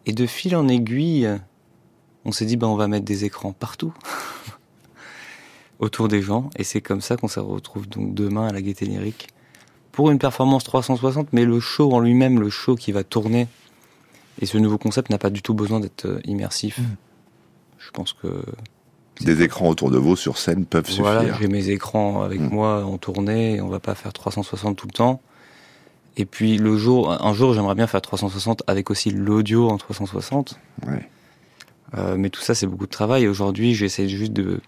[0.05, 1.29] Et de fil en aiguille,
[2.23, 3.93] on s'est dit, ben, on va mettre des écrans partout.
[5.79, 6.49] autour des gens.
[6.57, 9.27] Et c'est comme ça qu'on se retrouve donc demain à la Gaieté Lyrique
[9.91, 13.47] pour une performance 360, mais le show en lui-même, le show qui va tourner.
[14.39, 16.79] Et ce nouveau concept n'a pas du tout besoin d'être euh, immersif.
[17.79, 18.43] Je pense que
[19.21, 21.37] Des écrans autour de vous sur scène peuvent voilà, suffire.
[21.41, 22.49] j'ai mes écrans avec Mm.
[22.49, 25.19] moi en tournée, et on va pas faire 360 tout le temps.
[26.17, 30.59] Et puis le jour, un jour, j'aimerais bien faire 360 avec aussi l'audio en 360.
[30.87, 31.09] Ouais.
[31.97, 33.27] Euh, mais tout ça, c'est beaucoup de travail.
[33.27, 34.59] Aujourd'hui, j'essaie juste de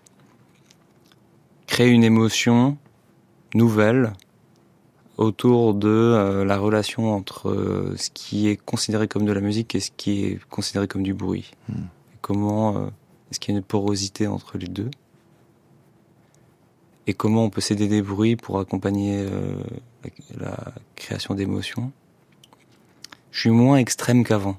[1.79, 2.77] créer une émotion
[3.55, 4.11] nouvelle
[5.15, 9.75] autour de euh, la relation entre euh, ce qui est considéré comme de la musique
[9.75, 11.51] et ce qui est considéré comme du bruit.
[11.69, 11.73] Mm.
[11.75, 12.87] Et comment euh,
[13.31, 14.91] est-ce qu'il y a une porosité entre les deux?
[17.07, 19.25] Et comment on peut s'aider des bruits pour accompagner
[20.37, 20.57] la, la
[20.97, 21.93] création d'émotions?
[23.31, 24.57] Je suis moins extrême qu'avant.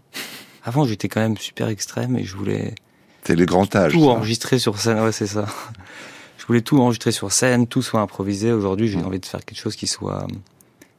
[0.65, 2.75] Avant, j'étais quand même super extrême et je voulais
[3.25, 3.93] C'est le grand âge.
[3.93, 4.07] tout ça.
[4.07, 5.01] enregistrer sur scène.
[5.01, 5.45] Ouais, c'est ça.
[6.51, 8.51] Voulais tout enregistrer sur scène, tout soit improvisé.
[8.51, 9.05] Aujourd'hui, j'ai Mm.
[9.07, 10.27] envie de faire quelque chose qui soit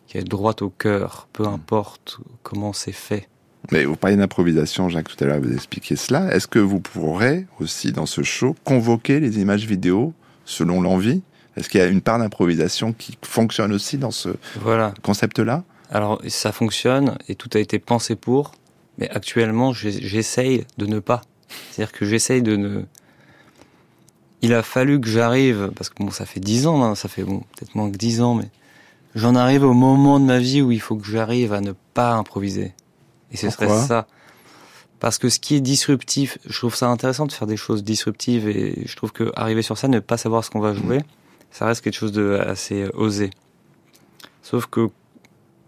[0.08, 1.48] qui est droit au cœur, peu Mm.
[1.56, 3.28] importe comment c'est fait.
[3.70, 6.34] Mais vous parliez d'improvisation, Jacques, tout à l'heure, vous expliquiez cela.
[6.34, 10.14] Est-ce que vous pourrez aussi, dans ce show, convoquer les images vidéo
[10.46, 11.22] selon l'envie?
[11.58, 14.30] Est-ce qu'il y a une part d'improvisation qui fonctionne aussi dans ce
[14.62, 14.94] Voilà.
[15.02, 15.66] concept-là?
[15.90, 18.54] Alors ça fonctionne et tout a été pensé pour,
[18.98, 21.20] mais actuellement j'essaye de ne pas.
[21.72, 22.84] C'est-à-dire que j'essaye de ne.
[24.42, 27.24] Il a fallu que j'arrive, parce que bon, ça fait dix ans, hein, ça fait
[27.24, 28.50] bon, peut-être moins que dix ans, mais
[29.14, 32.14] j'en arrive au moment de ma vie où il faut que j'arrive à ne pas
[32.14, 32.74] improviser.
[33.32, 34.08] Et ce serait ça.
[35.00, 38.48] Parce que ce qui est disruptif, je trouve ça intéressant de faire des choses disruptives
[38.48, 41.00] et je trouve que arriver sur scène, ne pas savoir ce qu'on va jouer,
[41.50, 43.32] ça reste quelque chose de assez euh, osé.
[44.44, 44.90] Sauf que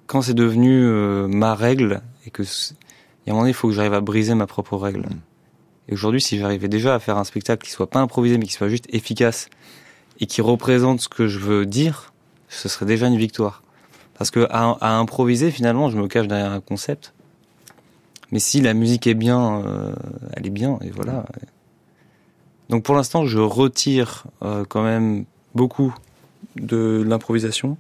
[0.05, 3.55] quand c'est devenu euh, ma règle et que il y a un moment donné, il
[3.55, 5.07] faut que j'arrive à briser ma propre règle.
[5.89, 8.53] Et aujourd'hui, si j'arrivais déjà à faire un spectacle qui soit pas improvisé, mais qui
[8.53, 9.49] soit juste efficace
[10.19, 12.13] et qui représente ce que je veux dire,
[12.49, 13.63] ce serait déjà une victoire.
[14.17, 17.13] Parce que à, à improviser, finalement, je me cache derrière un concept.
[18.31, 19.93] Mais si la musique est bien, euh,
[20.33, 21.25] elle est bien, et voilà.
[22.69, 25.93] Donc pour l'instant, je retire euh, quand même beaucoup
[26.55, 27.77] de l'improvisation,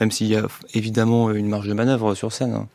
[0.00, 2.54] même s'il y a évidemment une marge de manœuvre sur scène.
[2.54, 2.68] hein.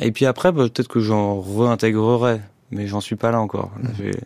[0.00, 2.40] Et puis après, bah, peut-être que j'en réintégrerai,
[2.70, 3.70] mais j'en suis pas là encore.
[3.82, 4.20] Là, j'ai-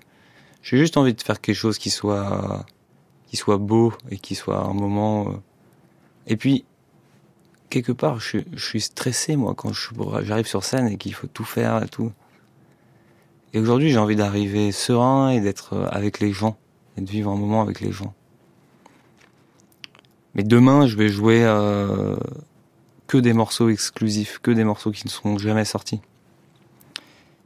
[0.62, 2.64] J'ai juste envie de faire quelque chose qui soit
[3.26, 5.28] qui soit beau et qui soit un moment.
[5.28, 5.32] euh.
[6.26, 6.64] Et puis
[7.70, 9.72] quelque part, je, suis- je suis stressé moi quand
[10.22, 12.12] j'arrive sur scène et qu'il faut tout faire et tout.
[13.54, 16.56] Et aujourd'hui, j'ai envie d'arriver serein et d'être euh, avec les gens
[16.96, 18.14] et de vivre un moment avec les gens.
[20.34, 22.16] Mais demain, je vais jouer euh,
[23.06, 26.00] que des morceaux exclusifs, que des morceaux qui ne seront jamais sortis.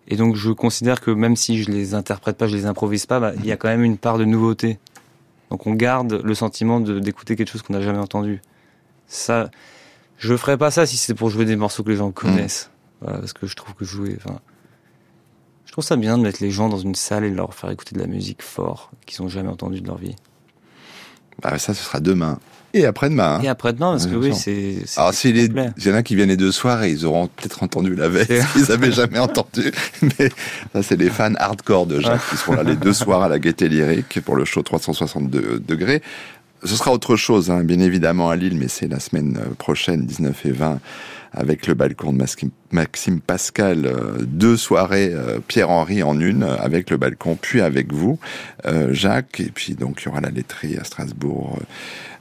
[0.08, 3.18] Et donc, je considère que même si je les interprète pas, je les improvise pas,
[3.18, 4.78] bah, il y a quand même une part de nouveauté.
[5.50, 8.40] Donc, on garde le sentiment d'écouter quelque chose qu'on n'a jamais entendu.
[9.06, 9.50] Ça,
[10.18, 12.70] je ferais pas ça si c'était pour jouer des morceaux que les gens connaissent.
[13.00, 14.40] Voilà, parce que je trouve que jouer, enfin,
[15.66, 17.70] Je trouve ça bien de mettre les gens dans une salle et de leur faire
[17.70, 20.16] écouter de la musique fort qu'ils n'ont jamais entendu de leur vie.
[21.42, 22.38] Bah, ça, ce sera demain.
[22.74, 23.36] Et après-demain.
[23.36, 23.42] hein.
[23.42, 24.76] Et après-demain, parce que oui, c'est.
[24.96, 25.70] Alors, s'il est- complet.
[25.78, 28.08] il y en a qui viennent les deux soirs et ils auront peut-être entendu la
[28.08, 29.72] veille, ils n'avaient jamais entendu.
[30.02, 30.28] Mais
[30.74, 33.38] ça, c'est les fans hardcore de Jacques qui seront là les deux soirs à la
[33.38, 36.02] Gaieté Lyrique pour le show 362 degrés.
[36.64, 40.46] Ce sera autre chose, hein, bien évidemment, à Lille, mais c'est la semaine prochaine, 19
[40.46, 40.80] et 20,
[41.36, 42.18] avec le balcon de
[42.72, 43.86] Maxime Pascal.
[43.86, 48.18] euh, deux soirées euh, Pierre-Henri en une, euh, avec le balcon, puis avec vous,
[48.90, 49.40] Jacques.
[49.40, 51.58] Et puis, donc, il y aura la laiterie à Strasbourg.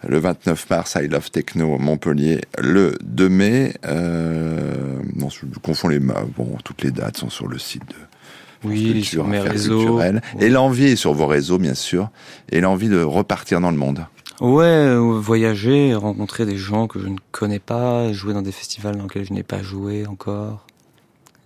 [0.07, 3.73] le 29 mars, I Love Techno Montpellier, le 2 mai.
[3.87, 8.67] Euh, non, je confonds les ma- Bon, toutes les dates sont sur le site de
[8.67, 9.77] Oui, Culture, sur mes réseaux.
[9.79, 10.21] culturelles.
[10.39, 12.09] Et l'envie sur vos réseaux, bien sûr.
[12.51, 14.05] Et l'envie de repartir dans le monde.
[14.41, 19.03] Ouais, voyager, rencontrer des gens que je ne connais pas, jouer dans des festivals dans
[19.03, 20.65] lesquels je n'ai pas joué encore,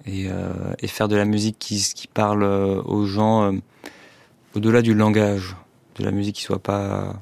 [0.05, 3.57] et, euh, et faire de la musique qui, qui parle euh, aux gens euh,
[4.55, 5.55] au-delà du langage,
[5.97, 7.21] de la musique qui soit pas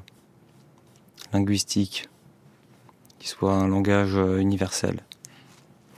[1.32, 2.08] linguistique,
[3.18, 5.00] qui soit un langage universel.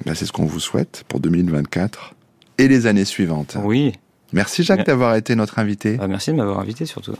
[0.04, 2.14] Ben, c'est ce qu'on vous souhaite pour 2024
[2.58, 3.56] et les années suivantes.
[3.62, 3.92] Oui,
[4.32, 5.96] Merci Jacques d'avoir été notre invité.
[5.96, 7.14] bah, merci de m'avoir invité surtout.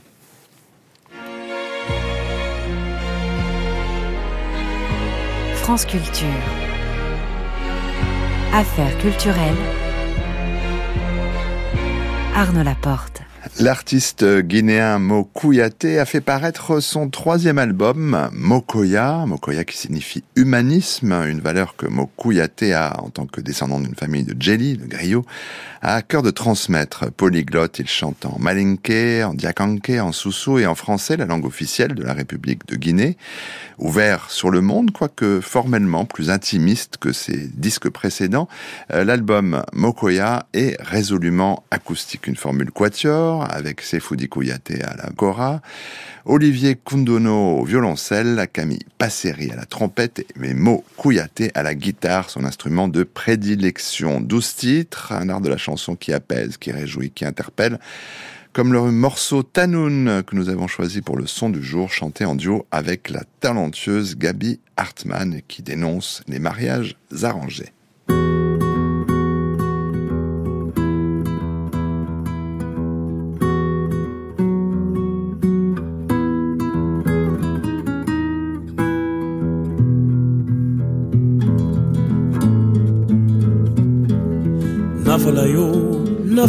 [5.61, 6.25] France Culture.
[8.51, 9.55] Affaires culturelles.
[12.35, 13.21] Arnaud Laporte.
[13.59, 21.11] L'artiste guinéen Mo Kouyaté a fait paraître son troisième album, Mokoya, Mokoya qui signifie humanisme,
[21.11, 24.87] une valeur que Mo Kouyaté a, en tant que descendant d'une famille de Djeli, de
[24.87, 25.25] griot,
[25.81, 27.11] a à cœur de transmettre.
[27.11, 31.93] Polyglotte, il chante en malinké, en diakanké, en soussou et en français, la langue officielle
[31.93, 33.17] de la République de Guinée.
[33.77, 38.47] Ouvert sur le monde, quoique formellement plus intimiste que ses disques précédents,
[38.93, 42.27] euh, l'album Mokoya est résolument acoustique.
[42.27, 45.61] Une formule quatuor avec Sefoudi Kouyaté à la kora,
[46.25, 52.29] Olivier Kundono au violoncelle, Camille Passeri à la trompette et Mo Kouyaté à la guitare,
[52.29, 54.21] son instrument de prédilection.
[54.21, 57.79] Douze titres, un art de la chanson qui apaise, qui réjouit, qui interpelle
[58.53, 62.35] comme le morceau Tanoun que nous avons choisi pour le son du jour, chanté en
[62.35, 67.71] duo avec la talentueuse Gabi Hartmann qui dénonce les mariages arrangés.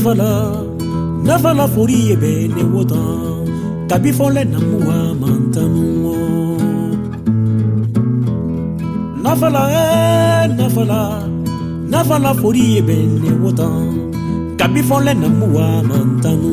[0.02, 0.32] nafala
[1.26, 3.46] nafala fori ye bɛ ne wotan
[3.90, 5.84] kabi fɔlɛ namu wa man tanu
[9.24, 9.86] nafala ɛ
[10.58, 11.00] nafala
[11.92, 13.50] nafala fori ye bɛ ne wo
[14.58, 16.50] kabi fɔlɛ namu wa man tanu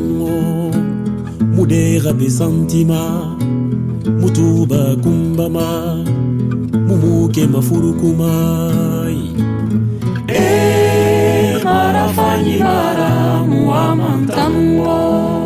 [1.55, 3.01] mudera santima
[4.21, 5.67] mutuba kumbama
[6.87, 8.98] mumuke mafurukuma.
[12.39, 15.38] Tangi Mara Muamang Tangwa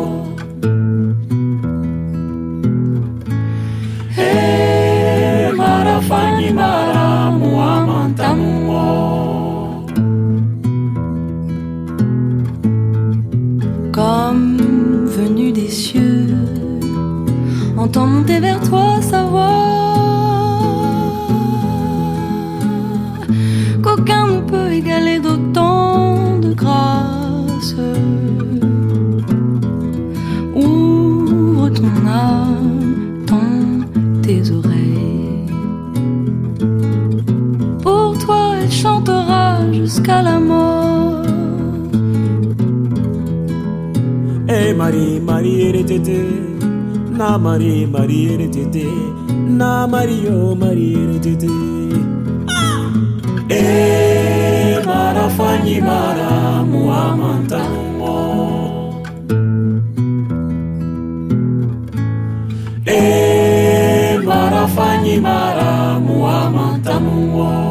[45.44, 46.18] மறியெறிச்சிட்டு
[47.18, 48.84] நான் மறி மறியெறிச்சிட்டு
[49.60, 51.50] நான் மறியோ மறியெறிச்சிட்டு
[53.54, 53.58] ஏ
[54.86, 56.30] marafanyi mara
[56.70, 58.14] muamantanumo
[62.94, 62.98] e
[64.28, 65.70] marafanyi mara
[66.06, 67.63] muamantanumo eh,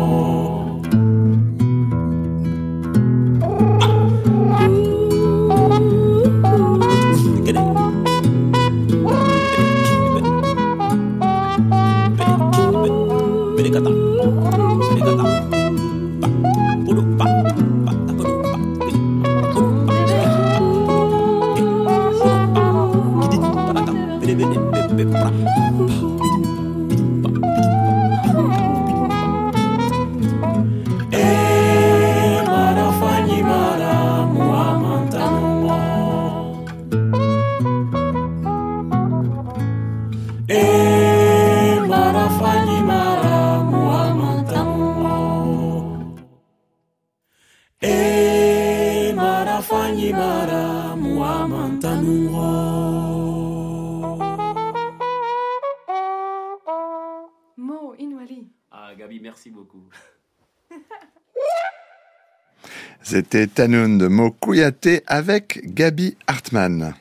[63.16, 66.96] C'était Tanoun de Mokouyaté avec Gabi Hartmann.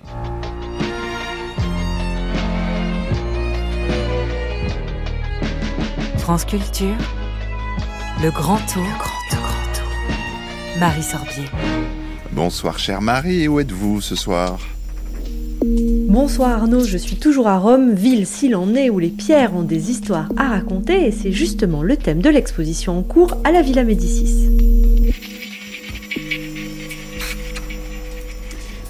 [6.19, 6.99] France Culture,
[8.23, 10.79] le grand tour, le grand tour, grand tour.
[10.79, 11.45] Marie Sorbier.
[12.33, 14.61] Bonsoir chère Marie, où êtes-vous ce soir?
[15.65, 19.63] Bonsoir Arnaud, je suis toujours à Rome, ville s'il en est où les pierres ont
[19.63, 23.63] des histoires à raconter et c'est justement le thème de l'exposition en cours à la
[23.63, 24.51] Villa Médicis.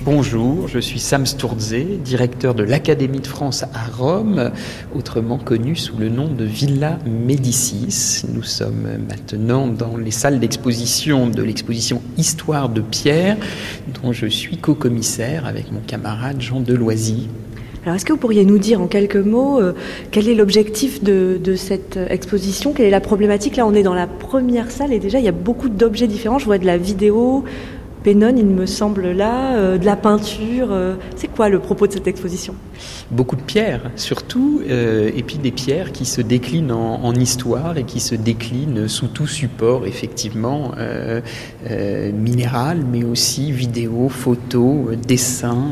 [0.04, 4.50] Bonjour, je suis Sam Sturze, directeur de l'Académie de France à Rome,
[4.96, 8.24] autrement connu sous le nom de Villa Médicis.
[8.34, 13.36] Nous sommes maintenant dans les salles d'exposition de l'exposition Histoire de Pierre,
[14.02, 17.28] dont je suis co-commissaire avec mon camarade Jean Deloisy.
[17.84, 19.72] Alors est-ce que vous pourriez nous dire en quelques mots euh,
[20.10, 22.72] quel est l'objectif de, de cette exposition?
[22.72, 23.54] Quelle est la problématique?
[23.54, 26.40] Là on est dans la première salle et déjà il y a beaucoup d'objets différents.
[26.40, 27.44] Je vois de la vidéo,
[28.02, 30.68] Pénon, il me semble là, euh, de la peinture.
[30.72, 30.94] euh,
[31.34, 32.54] quoi le propos de cette exposition?
[33.10, 37.84] Beaucoup de pierres, surtout, euh, et puis des pierres qui se déclinent en, histoire et
[37.84, 41.20] qui se déclinent sous tout support, effectivement, euh,
[41.70, 45.68] euh, minéral, mais aussi vidéo, photo, dessin,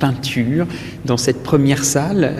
[0.00, 0.66] peinture.
[1.04, 2.34] Dans cette première salle,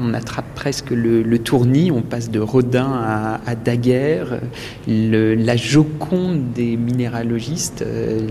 [0.00, 4.40] on attrape presque le, le tournis, on passe de Rodin à, Daguerre,
[4.86, 7.84] la Joconde des minéralogistes,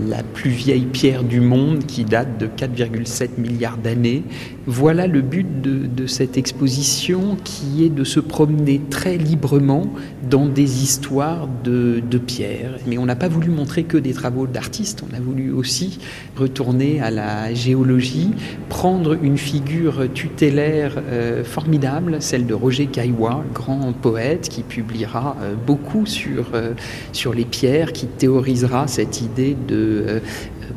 [0.08, 4.22] la plus vieille pierre du monde qui date de 4,7 milliards d'années.
[4.66, 9.86] Voilà le but de, cette exposition qui est de se promener très librement
[10.28, 12.76] dans des histoires de, pierres.
[12.86, 15.98] Mais on n'a pas voulu montrer que des travaux d'artistes, on a voulu aussi
[16.36, 18.30] retourner à la géologie,
[18.68, 25.54] prendre une figure tutélaire euh, formidable, celle de Roger Caillois, grand poète qui publiera euh,
[25.54, 26.72] beaucoup sur, euh,
[27.12, 30.20] sur les pierres, qui théorisera cette idée de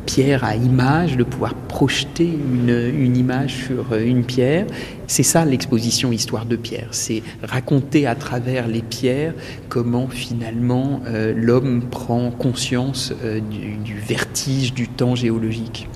[0.06, 4.66] pierre à image, de pouvoir projeter une, image sur euh, une pierre.
[5.08, 9.34] C'est ça l'exposition Histoire de pierre, c'est raconter à travers les pierres
[9.70, 15.88] comment finalement euh, l'homme prend conscience euh, du, du vertige du temps géologique.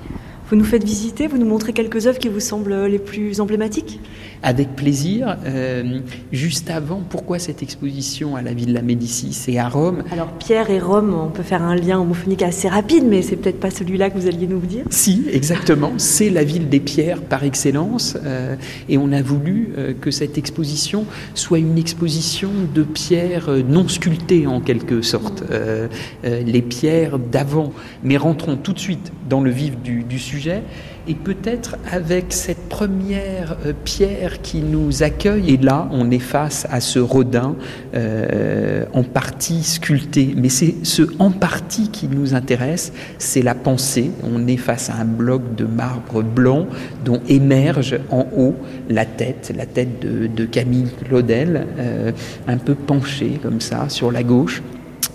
[0.48, 4.00] Vous nous faites visiter, vous nous montrez quelques œuvres qui vous semblent les plus emblématiques?
[4.44, 5.36] Avec plaisir.
[5.46, 6.00] Euh,
[6.32, 10.02] juste avant, pourquoi cette exposition à la Villa Médicis et à Rome?
[10.10, 13.60] Alors Pierre et Rome, on peut faire un lien homophonique assez rapide, mais c'est peut-être
[13.60, 14.84] pas celui-là que vous alliez nous dire.
[14.90, 15.92] Si, exactement.
[15.96, 18.16] C'est la ville des pierres par excellence.
[18.24, 18.56] euh,
[18.88, 23.86] et on a voulu euh, que cette exposition soit une exposition de pierres euh, non
[23.86, 25.44] sculptées en quelque sorte.
[25.50, 25.86] Euh,
[26.24, 27.72] euh, les pierres d'avant.
[28.02, 30.62] Mais rentrons tout de suite dans le vif du, du sujet.
[31.08, 36.66] Et peut-être avec cette première euh, pierre qui nous accueille, et là on est face
[36.70, 37.56] à ce Rodin
[37.94, 44.12] euh, en partie sculpté, mais c'est ce en partie qui nous intéresse, c'est la pensée.
[44.22, 46.66] On est face à un bloc de marbre blanc
[47.04, 48.54] dont émerge en haut
[48.88, 52.12] la tête, la tête de, Camille Claudel, euh,
[52.46, 54.62] un peu penchée comme ça sur la gauche.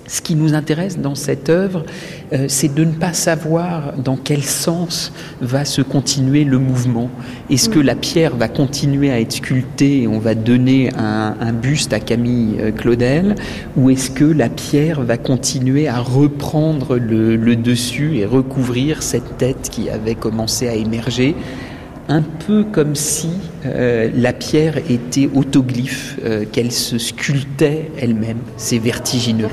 [0.07, 1.85] Ce qui nous intéresse dans cette œuvre,
[2.31, 7.09] euh, c'est de ne pas savoir dans quel sens va se continuer le mouvement.
[7.49, 11.51] Est-ce que la pierre va continuer à être sculptée et on va donner un, un
[11.51, 13.35] buste à Camille euh, Claudel,
[13.75, 19.37] ou est-ce que la pierre va continuer à reprendre le, le dessus et recouvrir cette
[19.37, 21.35] tête qui avait commencé à émerger
[22.09, 23.29] un peu comme si
[23.65, 28.39] euh, la pierre était autoglyphe, euh, qu'elle se sculptait elle-même.
[28.57, 29.49] C'est vertigineux.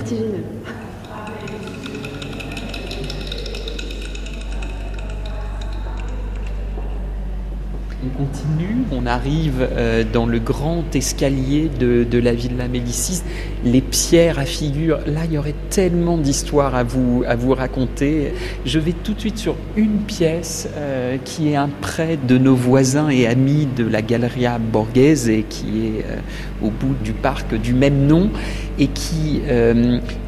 [8.92, 13.22] On arrive euh, dans le grand escalier de, la Villa Médicis.
[13.64, 18.32] Les pierres à figure, là il y aurait tellement d'histoires à vous, à vous raconter.
[18.64, 22.54] Je vais tout de suite sur une pièce euh, qui est un prêt de nos
[22.54, 27.74] voisins et amis de la Galleria Borghese, qui est euh, au bout du parc du
[27.74, 28.30] même nom
[28.78, 29.40] et qui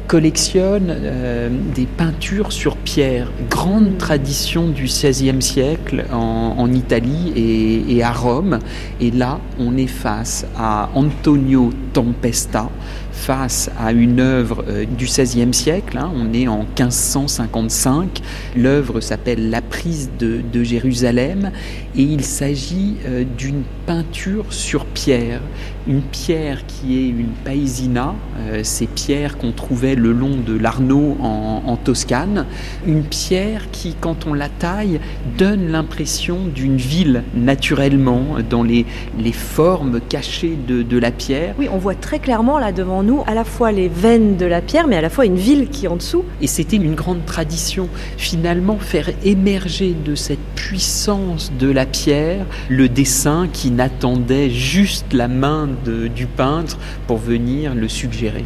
[0.07, 3.29] collectionne euh, des peintures sur pierre.
[3.49, 8.59] Grande tradition du XVIe siècle en, Italie et, et à Rome.
[8.99, 12.69] Et là, on est face à Antonio Tempesta,
[13.17, 15.97] face à une œuvre euh, du XVIe siècle.
[15.97, 16.11] hein.
[16.15, 18.21] on est en 1555.
[18.55, 21.51] L'œuvre s'appelle La prise de, Jérusalem
[21.95, 25.41] et il s'agit euh, d'une peinture sur pierre.
[25.87, 31.17] Une pierre qui est une paesina, euh, ces pierres qu'on trouvait le long de l'Arno
[31.21, 32.45] en, Toscane.
[32.85, 34.99] Une pierre qui, quand on la taille,
[35.37, 38.85] donne l'impression d'une ville naturellement, dans les,
[39.31, 41.55] formes cachées de, de la pierre.
[41.59, 44.87] Oui, on voit très clairement là devant à la fois les veines de la pierre,
[44.87, 46.25] mais à la fois une ville qui est en dessous.
[46.41, 52.89] Et c'était une grande tradition, finalement, faire émerger de cette puissance de la pierre le
[52.89, 55.69] dessin qui n'attendait juste la main
[56.15, 56.77] du peintre
[57.07, 58.45] pour venir le suggérer.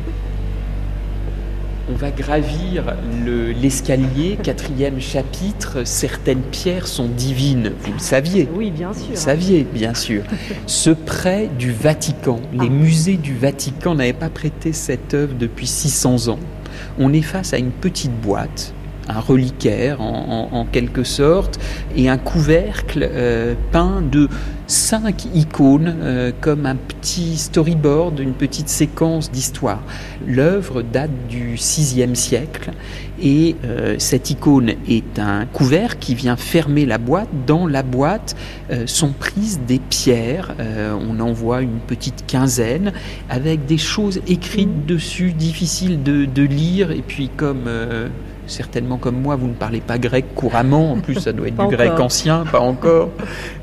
[1.92, 5.84] On va gravir le- l'escalier, quatrième chapitre.
[5.86, 8.48] Certaines pierres sont divines, vous le saviez.
[8.56, 9.08] Oui, bien sûr.
[9.10, 10.24] Vous saviez, bien sûr.
[10.68, 16.30] Ce prêt du Vatican, les musées du Vatican n'avaient pas prêté cette œuvre depuis 600
[16.30, 16.40] ans.
[16.98, 18.74] On est face à une petite boîte,
[19.08, 21.60] un reliquaire en, quelque sorte,
[21.96, 24.30] et un couvercle euh, peint de
[24.68, 29.82] cinq icônes euh, comme un petit storyboard, une petite séquence d'histoire.
[30.26, 32.72] L'œuvre date du VIe siècle
[33.22, 37.30] et euh, cette icône est un couvert qui vient fermer la boîte.
[37.46, 38.36] Dans la boîte
[38.86, 42.94] sont prises des pierres, on en voit une petite quinzaine,
[43.30, 47.68] avec des choses écrites dessus, difficiles de lire, et puis comme...
[48.52, 51.76] Certainement comme moi, vous ne parlez pas grec couramment, en plus ça doit être du
[51.76, 53.10] grec ancien, pas encore.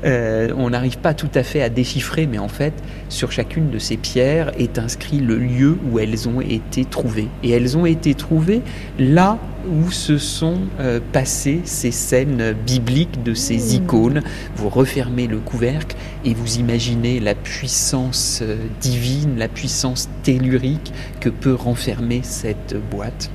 [0.03, 2.73] Euh, on n'arrive pas tout à fait à déchiffrer, mais en fait,
[3.07, 7.27] sur chacune de ces pierres est inscrit le lieu où elles ont été trouvées.
[7.43, 8.61] Et elles ont été trouvées
[8.97, 9.37] là
[9.67, 14.21] où se sont euh, passées ces scènes bibliques de ces icônes.
[14.55, 21.29] Vous refermez le couvercle et vous imaginez la puissance euh, divine, la puissance tellurique que
[21.29, 23.29] peut renfermer cette boîte.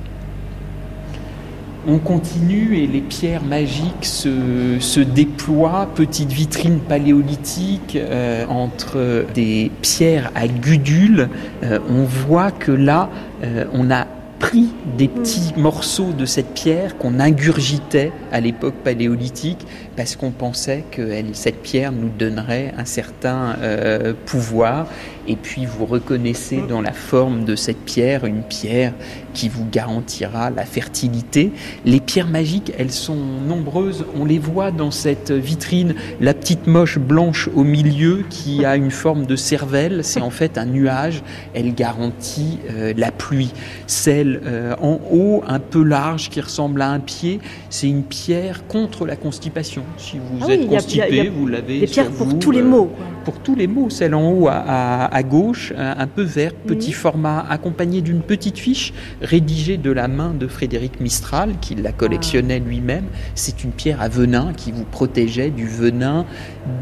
[1.87, 10.31] On continue et les pierres magiques se, déploient, petite vitrine paléolithique euh, entre des pierres
[10.33, 11.29] à gudules.
[11.63, 13.09] Euh, on voit que là,
[13.43, 14.07] euh, on a
[14.39, 19.65] pris des petits morceaux de cette pierre qu'on ingurgitait à l'époque paléolithique
[19.95, 24.87] parce qu'on pensait que cette pierre nous donnerait un certain euh, pouvoir.
[25.27, 28.93] Et puis vous reconnaissez dans la forme de cette pierre une pierre
[29.33, 31.51] qui vous garantira la fertilité.
[31.83, 34.05] Les pierres magiques, elles sont nombreuses.
[34.19, 35.95] On les voit dans cette vitrine.
[36.21, 40.57] La petite moche blanche au milieu qui a une forme de cervelle, c'est en fait
[40.57, 41.23] un nuage.
[41.53, 43.51] Elle garantit euh, la pluie.
[43.87, 47.39] Celle euh, en haut, un peu large, qui ressemble à un pied,
[47.69, 49.84] c'est une pierre contre la constipation.
[49.97, 52.27] Si vous Ah oui, êtes y a- constipé, y a- vous l'avez Des pierres pour
[52.27, 52.85] vous, tous les euh, mots.
[52.85, 53.05] quoi.
[53.23, 53.89] pour tous les mots.
[53.89, 58.21] Celle en haut à, à- à gauche, un, un peu verte, petit format, accompagné d'une
[58.21, 63.05] petite fiche rédigée de la main de Frédéric Mistral, qui la collectionnait lui-même.
[63.33, 66.25] C'est une pierre à venin qui vous protégeait du venin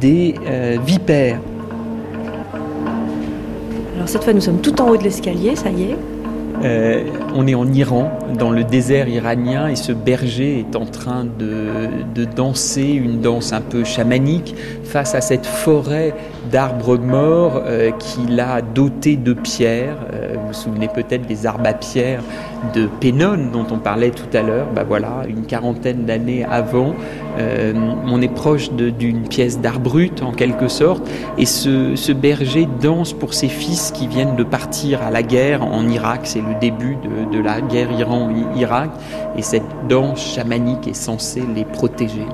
[0.01, 1.39] des euh, vipères.
[3.95, 5.97] Alors cette fois, nous sommes tout en haut de l'escalier, ça y est.
[6.63, 7.03] Euh,
[7.35, 12.25] on est en Iran, dans le désert iranien, et ce berger est en train de,
[12.35, 16.15] danser une danse un peu chamanique face à cette forêt
[16.51, 19.97] d'arbres morts euh, qu'il a doté de pierres.
[20.13, 22.23] Euh, vous vous souvenez peut-être des arbres à pierres
[22.73, 24.67] de Pénone dont on parlait tout à l'heure.
[24.73, 26.93] Bah voilà, une quarantaine d'années avant,
[27.39, 27.73] euh,
[28.07, 31.07] on est proche d'une pièce d'art brut en quelque sorte,
[31.37, 35.63] et ce, ce berger danse pour ses fils qui viennent de partir à la guerre
[35.63, 36.21] en Irak.
[36.23, 38.91] C'est le début de, de la guerre Iran-Irak,
[39.37, 42.27] et cette danse chamanique est censée les protéger.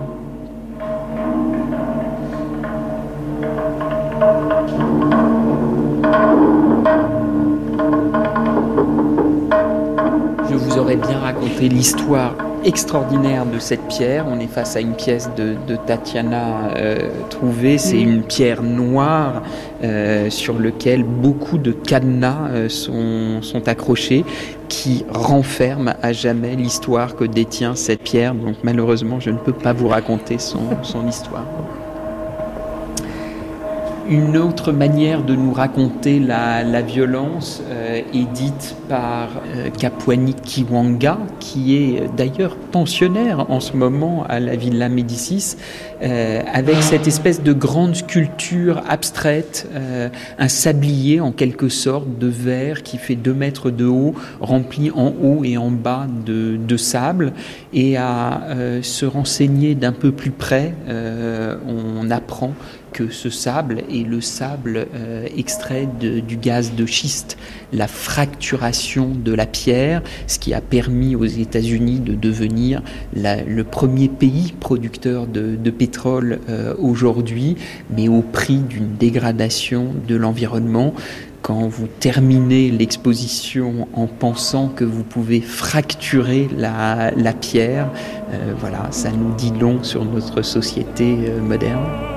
[11.68, 14.26] L'histoire extraordinaire de cette pierre.
[14.30, 17.78] On est face à une pièce de, de Tatiana euh, trouvée.
[17.78, 19.44] C'est une pierre noire
[19.84, 24.26] euh, sur laquelle beaucoup de cadenas euh, sont, sont accrochés
[24.68, 28.36] qui renferment à jamais l'histoire que détient cette pierre.
[28.36, 31.46] Donc malheureusement, je ne peux pas vous raconter son, son histoire.
[34.10, 39.70] Une autre manière de nous raconter la, violence euh, est dite par euh,
[40.44, 45.56] Kiwanga, qui est d'ailleurs pensionnaire en ce moment à la Villa Médicis,
[46.02, 52.28] euh, avec cette espèce de grande sculpture abstraite, euh, un sablier en quelque sorte de
[52.28, 57.34] verre qui fait deux mètres de haut, rempli en haut et en bas de, sable.
[57.74, 58.42] Et à
[58.82, 60.74] se renseigner d'un peu plus près,
[61.68, 62.54] on apprend
[62.92, 67.38] que ce sable est le sable euh, extrait du gaz de schiste,
[67.74, 72.82] la fracturation de la pierre, ce qui a permis aux États-Unis de devenir
[73.14, 77.56] le premier pays producteur de, pétrole euh, aujourd'hui,
[77.96, 80.94] mais au prix d'une dégradation de l'environnement
[81.42, 87.90] quand vous terminez l'exposition en pensant que vous pouvez fracturer la, pierre,
[88.34, 92.09] euh, voilà, ça nous dit long sur notre société moderne.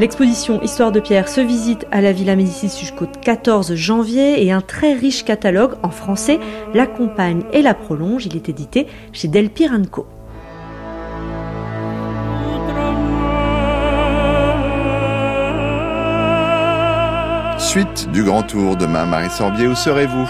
[0.00, 4.60] L'exposition Histoire de Pierre se visite à la Villa Médicis jusqu'au 14 janvier et un
[4.60, 6.40] très riche catalogue en français
[6.74, 8.26] l'accompagne et la prolonge.
[8.26, 10.06] Il est édité chez Delpire Co.
[17.58, 20.28] Suite du grand tour demain, Marie Sorbier, où serez-vous?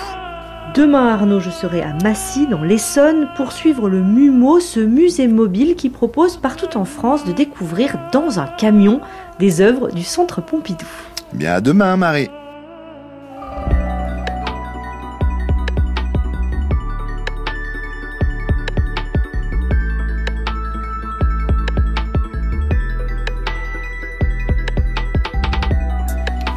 [0.75, 5.77] Demain, Arnaud, je serai à Massy, dans l'Essonne, pour suivre le MUMO, ce musée mobile
[5.77, 9.01] qui propose partout en France de découvrir dans un camion
[9.39, 10.85] des œuvres du Centre Pompidou.
[11.33, 12.29] Bien à demain, Marie.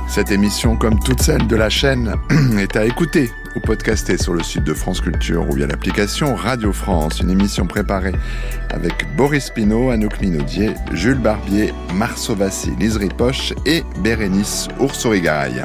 [0.09, 2.15] Cette émission, comme toutes celles de la chaîne,
[2.57, 6.71] est à écouter ou podcaster sur le site de France Culture ou via l'application Radio
[6.71, 7.19] France.
[7.19, 8.13] Une émission préparée
[8.69, 15.63] avec Boris Pinault, Anouk Minaudier, Jules Barbier, Marceau Vassi, Lise Ripoche et Bérénice Oursorigaille.